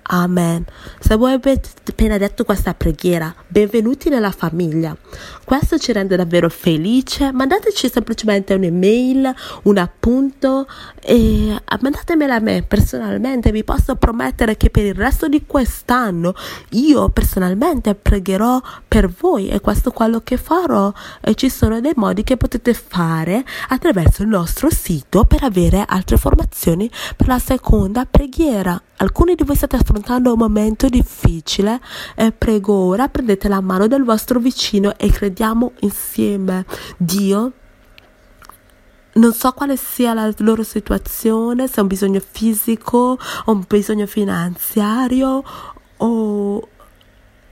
Amen. 0.09 0.63
Se 0.99 1.17
voi 1.17 1.33
avete 1.33 1.69
appena 1.89 2.17
detto 2.17 2.45
questa 2.45 2.73
preghiera, 2.73 3.33
benvenuti 3.45 4.07
nella 4.07 4.31
famiglia. 4.31 4.95
Questo 5.43 5.77
ci 5.77 5.91
rende 5.91 6.15
davvero 6.15 6.49
felice. 6.49 7.33
Mandateci 7.33 7.89
semplicemente 7.89 8.53
un'email, 8.53 9.35
un 9.63 9.77
appunto 9.77 10.65
e 11.01 11.61
mandatemela 11.81 12.35
a 12.35 12.39
me 12.39 12.63
personalmente. 12.63 13.51
Vi 13.51 13.65
posso 13.65 13.95
promettere 13.95 14.55
che 14.55 14.69
per 14.69 14.85
il 14.85 14.93
resto 14.93 15.27
di 15.27 15.43
quest'anno 15.45 16.33
io 16.69 17.09
personalmente 17.09 17.93
pregherò 17.93 18.61
per 18.87 19.09
voi 19.09 19.49
e 19.49 19.59
questo 19.59 19.89
è 19.89 19.93
quello 19.93 20.21
che 20.21 20.37
farò. 20.37 20.93
E 21.19 21.35
ci 21.35 21.49
sono 21.49 21.81
dei 21.81 21.93
modi 21.97 22.23
che 22.23 22.37
potete 22.37 22.73
fare 22.73 23.43
attraverso 23.67 24.21
il 24.21 24.29
nostro 24.29 24.69
sito 24.69 25.25
per 25.25 25.43
avere 25.43 25.83
altre 25.85 26.15
informazioni 26.15 26.89
per 27.17 27.27
la 27.27 27.39
seconda 27.39 28.05
preghiera. 28.05 28.81
Alcuni 28.99 29.35
di 29.35 29.43
voi 29.43 29.55
state 29.55 29.75
affrontando 29.75 30.33
un 30.33 30.39
momento 30.39 30.87
difficile 30.89 31.79
e 32.15 32.31
prego 32.31 32.73
ora 32.73 33.07
prendete 33.07 33.47
la 33.47 33.61
mano 33.61 33.87
del 33.87 34.03
vostro 34.03 34.39
vicino 34.39 34.97
e 34.97 35.11
crediamo 35.11 35.73
insieme. 35.81 36.65
Dio 36.97 37.51
non 39.13 39.33
so 39.33 39.51
quale 39.51 39.77
sia 39.77 40.13
la 40.13 40.31
loro 40.37 40.63
situazione, 40.63 41.67
se 41.67 41.75
è 41.75 41.81
un 41.81 41.87
bisogno 41.87 42.19
fisico 42.19 43.17
un 43.45 43.63
bisogno 43.67 44.05
finanziario 44.05 45.43
o 45.97 46.67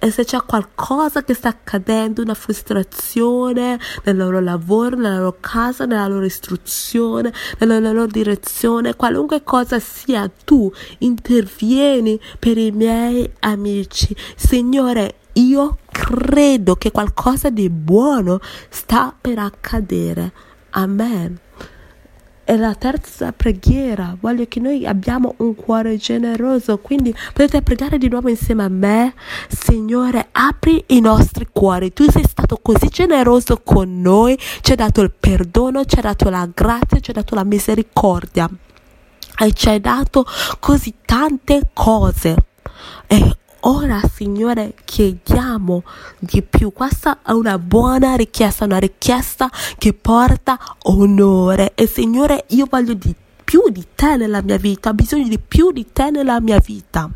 e 0.06 0.12
se 0.12 0.24
c'è 0.24 0.38
qualcosa 0.46 1.24
che 1.24 1.34
sta 1.34 1.50
accadendo, 1.50 2.22
una 2.22 2.36
frustrazione 2.36 3.80
nel 4.04 4.16
loro 4.16 4.40
lavoro, 4.40 4.96
nella 4.96 5.18
loro 5.18 5.38
casa, 5.40 5.86
nella 5.86 6.06
loro 6.06 6.26
istruzione, 6.26 7.34
nella 7.58 7.80
loro 7.80 8.06
direzione, 8.06 8.96
qualunque 8.96 9.42
cosa 9.42 9.80
sia, 9.80 10.30
tu 10.44 10.72
intervieni 11.00 12.20
per 12.38 12.56
i 12.60 12.70
miei 12.70 13.28
amici. 13.40 14.16
Signore, 14.36 15.22
io 15.34 15.80
credo 15.92 16.76
che 16.76 16.92
qualcosa 16.92 17.50
di 17.50 17.68
buono 17.72 18.40
sta 18.70 19.12
per 19.20 19.40
accadere. 19.40 20.32
Amen. 20.70 21.40
E 22.48 22.58
la 22.58 22.76
terza 22.76 23.32
preghiera, 23.32 24.16
voglio 24.20 24.46
che 24.48 24.60
noi 24.60 24.86
abbiamo 24.86 25.34
un 25.38 25.56
cuore 25.56 25.98
generoso, 25.98 26.78
quindi 26.78 27.12
potete 27.34 27.64
pregare 27.64 27.98
di 27.98 28.08
nuovo 28.08 28.30
insieme 28.30 28.64
a 28.64 28.70
me. 28.70 29.16
Signore, 29.48 30.28
apri 30.32 30.84
i 30.90 31.00
nostri 31.00 31.48
cuori. 31.52 31.92
Tu 31.92 32.08
sei 32.08 32.24
stato 32.24 32.60
così 32.62 32.88
generoso 32.90 33.62
con 33.64 34.00
noi, 34.00 34.38
ci 34.62 34.72
hai 34.72 34.78
dato 34.78 35.02
il 35.02 35.12
perdono, 35.12 35.86
ci 35.86 35.96
hai 35.96 36.04
dato 36.04 36.30
la 36.30 36.48
grazia, 36.54 37.00
ci 37.00 37.10
hai 37.10 37.16
dato 37.16 37.34
la 37.34 37.44
misericordia. 37.44 38.48
E 39.40 39.54
ci 39.54 39.68
hai 39.68 39.82
dato 39.82 40.24
così 40.60 40.94
tante 41.04 41.72
cose. 41.74 42.36
E 43.08 43.38
ora, 43.68 44.02
Signore, 44.12 44.74
chiediamo 44.84 45.84
di 46.20 46.42
più. 46.42 46.72
Questa 46.72 47.20
è 47.24 47.32
una 47.32 47.58
buona 47.58 48.16
richiesta, 48.16 48.66
una 48.66 48.78
richiesta 48.78 49.50
che 49.78 49.94
porta 49.94 50.60
onore. 50.84 51.74
E 51.76 51.88
Signore, 51.88 52.46
io 52.50 52.68
voglio 52.70 52.94
di 52.94 53.14
più 53.44 53.70
di 53.70 53.86
te 53.94 54.18
nella 54.18 54.42
mia 54.42 54.58
vita, 54.58 54.90
ho 54.90 54.94
bisogno 54.94 55.28
di 55.28 55.40
più 55.40 55.72
di 55.72 55.86
te 55.94 56.10
nella 56.10 56.40
mia 56.40 56.60
vita. 56.60 57.10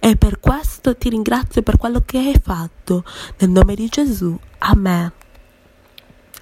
E 0.00 0.16
per 0.16 0.40
questo 0.40 0.96
ti 0.96 1.08
ringrazio 1.08 1.62
per 1.62 1.76
quello 1.76 2.02
che 2.04 2.18
hai 2.18 2.40
fatto. 2.42 3.04
Nel 3.38 3.50
nome 3.50 3.74
di 3.74 3.88
Gesù. 3.88 4.36
Amen. 4.58 5.12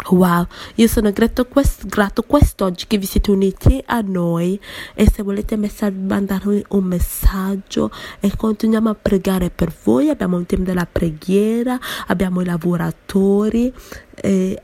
Wow, 0.06 0.46
io 0.76 0.86
sono 0.86 1.10
grato, 1.10 1.44
quest- 1.46 1.86
grato 1.86 2.22
quest'oggi 2.22 2.86
che 2.86 2.96
vi 2.96 3.04
siete 3.04 3.30
uniti 3.30 3.82
a 3.84 4.00
noi 4.00 4.58
e 4.94 5.10
se 5.12 5.22
volete 5.22 5.56
messa- 5.56 5.92
un 5.92 6.84
messaggio 6.84 7.90
e 8.20 8.34
continuiamo 8.34 8.88
a 8.88 8.94
pregare 8.94 9.50
per 9.50 9.74
voi, 9.82 10.08
abbiamo 10.08 10.36
un 10.36 10.46
team 10.46 10.62
della 10.62 10.86
preghiera, 10.90 11.78
abbiamo 12.06 12.40
i 12.40 12.44
lavoratori, 12.46 13.72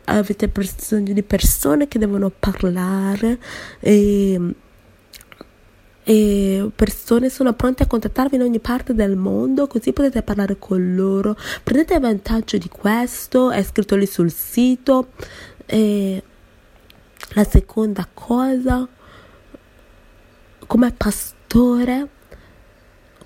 avete 0.05 0.49
bisogno 0.49 1.13
di 1.13 1.23
persone 1.23 1.89
che 1.89 1.99
devono 1.99 2.31
parlare. 2.31 3.39
E, 3.81 4.55
e 6.05 6.71
persone 6.77 7.31
sono 7.31 7.55
pronte 7.55 7.83
a 7.83 7.87
contattarvi 7.87 8.37
in 8.37 8.43
ogni 8.43 8.61
parte 8.61 8.93
del 8.93 9.17
mondo 9.17 9.67
così 9.67 9.93
potete 9.93 10.23
parlare 10.23 10.59
con 10.59 10.95
loro. 10.95 11.35
Prendete 11.63 11.99
vantaggio 11.99 12.59
di 12.59 12.69
questo 12.69 13.51
è 13.51 13.63
scritto 13.63 13.97
lì 13.97 14.07
sul 14.07 14.31
sito. 14.31 15.09
E 15.67 16.23
la 17.33 17.45
seconda 17.45 18.07
cosa 18.13 18.87
come 20.67 20.93
pastore 20.93 22.09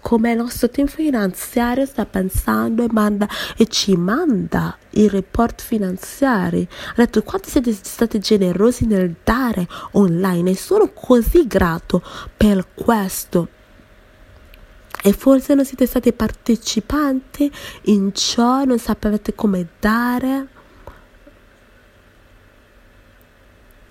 come 0.09 0.30
il 0.30 0.38
nostro 0.38 0.70
team 0.70 0.86
finanziario 0.86 1.84
sta 1.84 2.06
pensando 2.06 2.82
e, 2.82 2.88
manda, 2.90 3.28
e 3.59 3.66
ci 3.66 3.94
manda 3.94 4.74
i 4.92 5.06
report 5.06 5.61
finanziari. 5.61 6.66
Ha 6.92 6.94
detto 6.96 7.22
quanti 7.22 7.50
siete 7.50 7.74
stati 7.74 8.18
generosi 8.18 8.86
nel 8.86 9.16
dare 9.22 9.68
online 9.92 10.52
e 10.52 10.56
sono 10.56 10.92
così 10.94 11.46
grato 11.46 12.02
per 12.34 12.68
questo. 12.72 13.48
E 15.02 15.12
forse 15.12 15.52
non 15.52 15.66
siete 15.66 15.84
stati 15.84 16.11
partecipanti 16.14 17.52
in 17.82 18.14
ciò, 18.14 18.64
non 18.64 18.78
sapevate 18.78 19.34
come 19.34 19.68
dare 19.78 20.48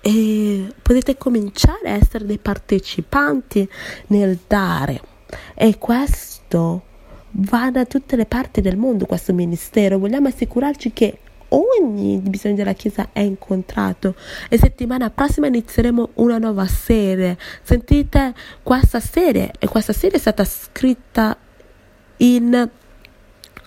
e 0.01 0.73
potete 0.81 1.15
cominciare 1.15 1.89
a 1.89 1.93
essere 1.93 2.25
dei 2.25 2.39
partecipanti 2.39 3.69
nel 4.07 4.39
dare 4.47 5.13
e 5.53 5.77
questo 5.77 6.83
va 7.31 7.69
da 7.71 7.85
tutte 7.85 8.15
le 8.15 8.25
parti 8.25 8.61
del 8.61 8.77
mondo 8.77 9.05
questo 9.05 9.33
ministero. 9.33 9.97
Vogliamo 9.97 10.27
assicurarci 10.27 10.93
che 10.93 11.19
ogni 11.49 12.19
bisogno 12.19 12.55
della 12.55 12.73
Chiesa 12.73 13.09
è 13.11 13.19
incontrato. 13.19 14.15
E 14.49 14.57
settimana 14.57 15.09
prossima 15.09 15.47
inizieremo 15.47 16.09
una 16.15 16.37
nuova 16.37 16.65
serie 16.67 17.37
sentite 17.61 18.33
questa 18.63 18.99
serie 18.99 19.51
e 19.59 19.67
questa 19.67 19.93
serie 19.93 20.17
è 20.17 20.21
stata 20.21 20.43
scritta 20.45 21.37
in 22.17 22.69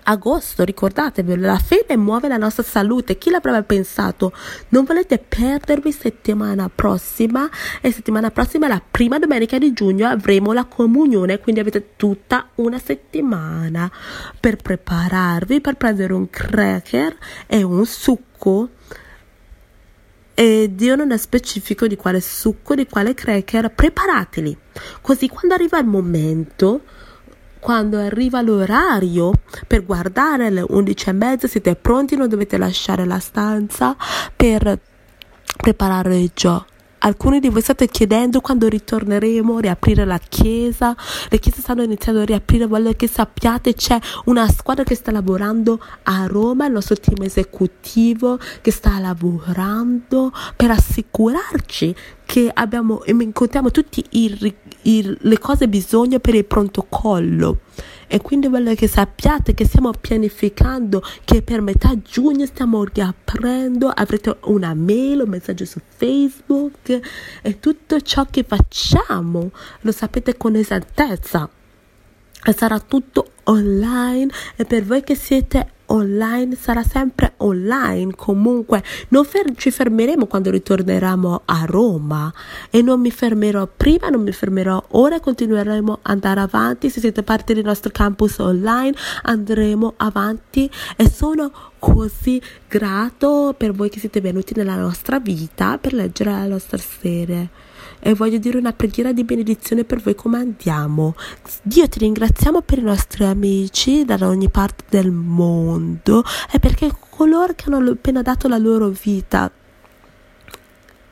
agosto, 0.03 0.65
ricordatevelo, 0.65 1.47
la 1.47 1.59
fede 1.59 1.97
muove 1.97 2.29
la 2.29 2.37
nostra 2.37 2.63
salute. 2.63 3.19
Chi 3.19 3.31
l'avrebbe 3.31 3.63
pensato? 3.63 4.33
Non 4.69 4.85
volete 4.85 5.19
perdervi 5.19 5.93
settimana 5.93 6.71
prossima 6.73 7.49
e 7.81 7.93
settimana 7.93 8.31
prossima, 8.31 8.69
la 8.69 8.83
prima 8.89 9.19
domenica 9.19 9.59
di 9.59 9.73
giugno, 9.73 10.09
avremo 10.09 10.53
la 10.53 10.65
comunione, 10.65 11.39
quindi 11.39 11.61
avete 11.61 11.97
tutta 11.97 12.49
una 12.57 12.79
settimana 12.79 13.91
per 14.39 14.57
prepararvi, 14.57 15.61
per 15.61 15.77
prendere 15.77 16.13
un 16.13 16.29
cracker 16.29 17.17
e 17.47 17.63
un 17.63 17.85
succo 17.87 18.71
e 20.41 20.71
Dio 20.75 20.97
non 20.97 21.13
è 21.13 21.19
specifico 21.19 21.87
di 21.87 21.97
quale 21.97 22.23
succo, 22.23 22.75
di 22.75 22.87
quale 22.87 23.13
cracker, 23.13 23.75
preparateli. 23.75 24.57
Così 25.03 25.29
quando 25.29 25.53
arriva 25.53 25.79
il 25.79 25.85
momento 25.85 26.81
quando 27.61 27.99
arriva 27.99 28.41
l'orario 28.41 29.33
per 29.67 29.85
guardare 29.85 30.47
alle 30.47 30.65
11 30.67 31.09
e 31.09 31.13
mezza 31.13 31.47
siete 31.47 31.77
pronti, 31.77 32.17
non 32.17 32.29
dovete 32.29 32.57
lasciare 32.57 33.05
la 33.05 33.19
stanza 33.21 33.95
per 34.35 34.79
preparare 35.57 36.19
il 36.19 36.31
gioco. 36.35 36.70
Alcuni 37.03 37.41
di 37.41 37.49
voi 37.49 37.63
state 37.63 37.89
chiedendo 37.89 38.41
quando 38.41 38.69
ritorneremo 38.69 39.57
a 39.57 39.61
riaprire 39.61 40.05
la 40.05 40.19
chiesa. 40.19 40.95
Le 41.31 41.39
chiese 41.39 41.63
stanno 41.63 41.83
iniziando 41.83 42.21
a 42.21 42.25
riaprire. 42.25 42.67
Voglio 42.67 42.93
che 42.93 43.09
sappiate 43.09 43.73
c'è 43.73 43.99
una 44.27 44.47
squadra 44.49 44.85
che 44.85 44.95
sta 44.95 45.11
lavorando 45.11 45.83
a 46.03 46.27
Roma, 46.27 46.67
il 46.67 46.73
nostro 46.73 46.97
team 46.97 47.23
esecutivo 47.23 48.39
che 48.61 48.71
sta 48.71 48.99
lavorando 48.99 50.31
per 50.55 50.73
assicurarci 50.73 51.95
che 52.27 52.51
abbiamo, 52.53 53.03
incontriamo 53.07 53.71
tutte 53.71 54.05
le 54.13 55.39
cose 55.39 55.69
bisogno 55.69 56.19
per 56.19 56.35
il 56.35 56.45
protocollo 56.45 57.61
e 58.13 58.21
quindi 58.21 58.49
voglio 58.49 58.75
che 58.75 58.89
sappiate 58.89 59.55
che 59.55 59.65
stiamo 59.65 59.93
pianificando 59.93 61.01
che 61.25 61.43
per 61.43 61.61
metà 61.61 61.97
giugno 62.03 62.45
stiamo 62.45 62.83
riaprendo, 62.83 63.87
avrete 63.87 64.37
una 64.47 64.75
mail, 64.75 65.21
un 65.21 65.29
messaggio 65.29 65.65
su 65.65 65.81
Facebook 65.87 66.99
e 67.41 67.61
tutto 67.61 68.01
ciò 68.01 68.27
che 68.29 68.43
facciamo 68.43 69.53
lo 69.83 69.93
sapete 69.93 70.37
con 70.37 70.57
esattezza. 70.57 71.49
Sarà 72.53 72.81
tutto 72.81 73.31
online 73.45 74.33
e 74.57 74.65
per 74.65 74.83
voi 74.83 75.05
che 75.05 75.15
siete 75.15 75.75
online 75.91 76.57
sarà 76.57 76.83
sempre 76.83 77.35
online 77.39 78.15
comunque. 78.17 78.83
Non 79.09 79.25
fer- 79.25 79.55
ci 79.57 79.71
fermeremo 79.71 80.27
quando 80.27 80.51
ritorneremo 80.51 81.43
a 81.45 81.65
Roma. 81.67 82.33
E 82.71 82.83
non 82.83 83.01
mi 83.01 83.11
fermerò 83.11 83.69
prima 83.75 84.09
non 84.09 84.23
mi 84.23 84.33
fermerò 84.33 84.83
ora 84.91 85.21
continueremo 85.21 85.93
ad 85.93 85.99
andare 86.03 86.41
avanti. 86.41 86.91
Se 86.91 87.01
siete 87.01 87.23
parte 87.23 87.55
del 87.55 87.65
nostro 87.65 87.91
campus 87.93 88.39
online 88.39 88.95
andremo 89.23 89.95
avanti. 89.97 90.71
E 90.97 91.09
sono 91.09 91.51
così 91.79 92.41
grato 92.69 93.55
per 93.57 93.73
voi 93.73 93.89
che 93.89 93.99
siete 93.99 94.21
venuti 94.21 94.53
nella 94.55 94.77
nostra 94.77 95.19
vita 95.19 95.79
per 95.79 95.93
leggere 95.93 96.31
la 96.31 96.47
nostra 96.47 96.79
serie 96.79 97.69
e 98.01 98.15
voglio 98.15 98.39
dire 98.39 98.59
una 98.59 98.73
preghiera 98.73 99.13
di 99.13 99.25
benedizione 99.25 99.85
per 99.85 100.01
voi 100.01 100.15
come 100.15 100.39
andiamo. 100.39 101.15
Dio 101.63 101.89
ti 101.89 102.01
ringraziamo 102.01 102.63
per 102.63 102.79
i 102.79 102.83
nostri 102.83 103.25
amici 103.25 104.05
da 104.05 104.17
ogni 104.27 104.49
parte 104.49 104.85
del 104.89 105.11
mondo 105.11 106.25
e 106.51 106.59
perché 106.59 106.91
coloro 107.09 107.55
che 107.55 107.65
hanno 107.67 107.91
appena 107.91 108.23
dato 108.23 108.49
la 108.49 108.59
loro 108.59 108.89
vita 108.89 109.51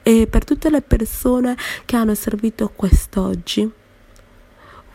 e 0.02 0.26
per 0.26 0.44
tutte 0.44 0.70
le 0.70 0.80
persone 0.80 1.56
che 1.84 1.96
hanno 1.96 2.14
servito 2.14 2.72
quest'oggi. 2.74 3.70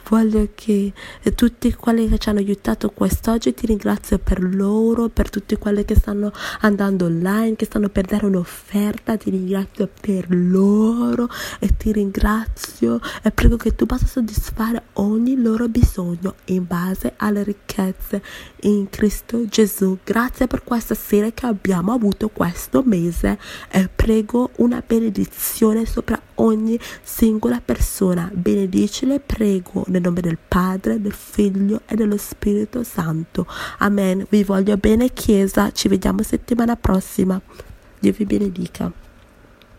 Voglio 0.09 0.49
che 0.53 0.91
tutti 1.33 1.73
quelli 1.73 2.09
che 2.09 2.17
ci 2.17 2.29
hanno 2.29 2.39
aiutato 2.39 2.89
quest'oggi 2.89 3.53
ti 3.53 3.65
ringrazio 3.65 4.19
per 4.19 4.43
loro, 4.43 5.07
per 5.09 5.29
tutti 5.29 5.55
quelli 5.55 5.85
che 5.85 5.95
stanno 5.95 6.31
andando 6.61 7.05
online, 7.05 7.55
che 7.55 7.65
stanno 7.65 7.89
per 7.89 8.05
dare 8.05 8.25
un'offerta, 8.25 9.15
ti 9.15 9.29
ringrazio 9.29 9.89
per 9.99 10.27
loro 10.29 11.29
e 11.59 11.75
ti 11.77 11.91
ringrazio 11.91 12.99
e 13.21 13.31
prego 13.31 13.55
che 13.55 13.75
tu 13.75 13.85
possa 13.85 14.05
soddisfare 14.05 14.83
ogni 14.93 15.41
loro 15.41 15.67
bisogno 15.69 16.35
in 16.45 16.65
base 16.67 17.13
alle 17.17 17.43
ricchezze 17.43 18.21
in 18.61 18.89
Cristo 18.89 19.45
Gesù. 19.47 19.97
Grazie 20.03 20.47
per 20.47 20.63
questa 20.63 20.95
sera 20.95 21.31
che 21.31 21.45
abbiamo 21.45 21.93
avuto 21.93 22.29
questo 22.29 22.83
mese 22.85 23.39
e 23.71 23.89
prego 23.93 24.51
una 24.57 24.83
benedizione 24.85 25.85
sopra 25.85 26.21
ogni 26.35 26.79
singola 27.01 27.61
persona. 27.63 28.29
Benedicile, 28.33 29.19
prego 29.19 29.83
nel 29.87 30.01
nome 30.01 30.21
del 30.21 30.37
Padre, 30.45 31.01
del 31.01 31.13
Figlio 31.13 31.81
e 31.85 31.95
dello 31.95 32.17
Spirito 32.17 32.83
Santo. 32.83 33.45
Amen. 33.79 34.25
Vi 34.29 34.43
voglio 34.43 34.77
bene 34.77 35.13
Chiesa, 35.13 35.71
ci 35.71 35.87
vediamo 35.87 36.23
settimana 36.23 36.75
prossima. 36.75 37.39
Dio 37.99 38.11
vi 38.11 38.25
benedica. 38.25 39.02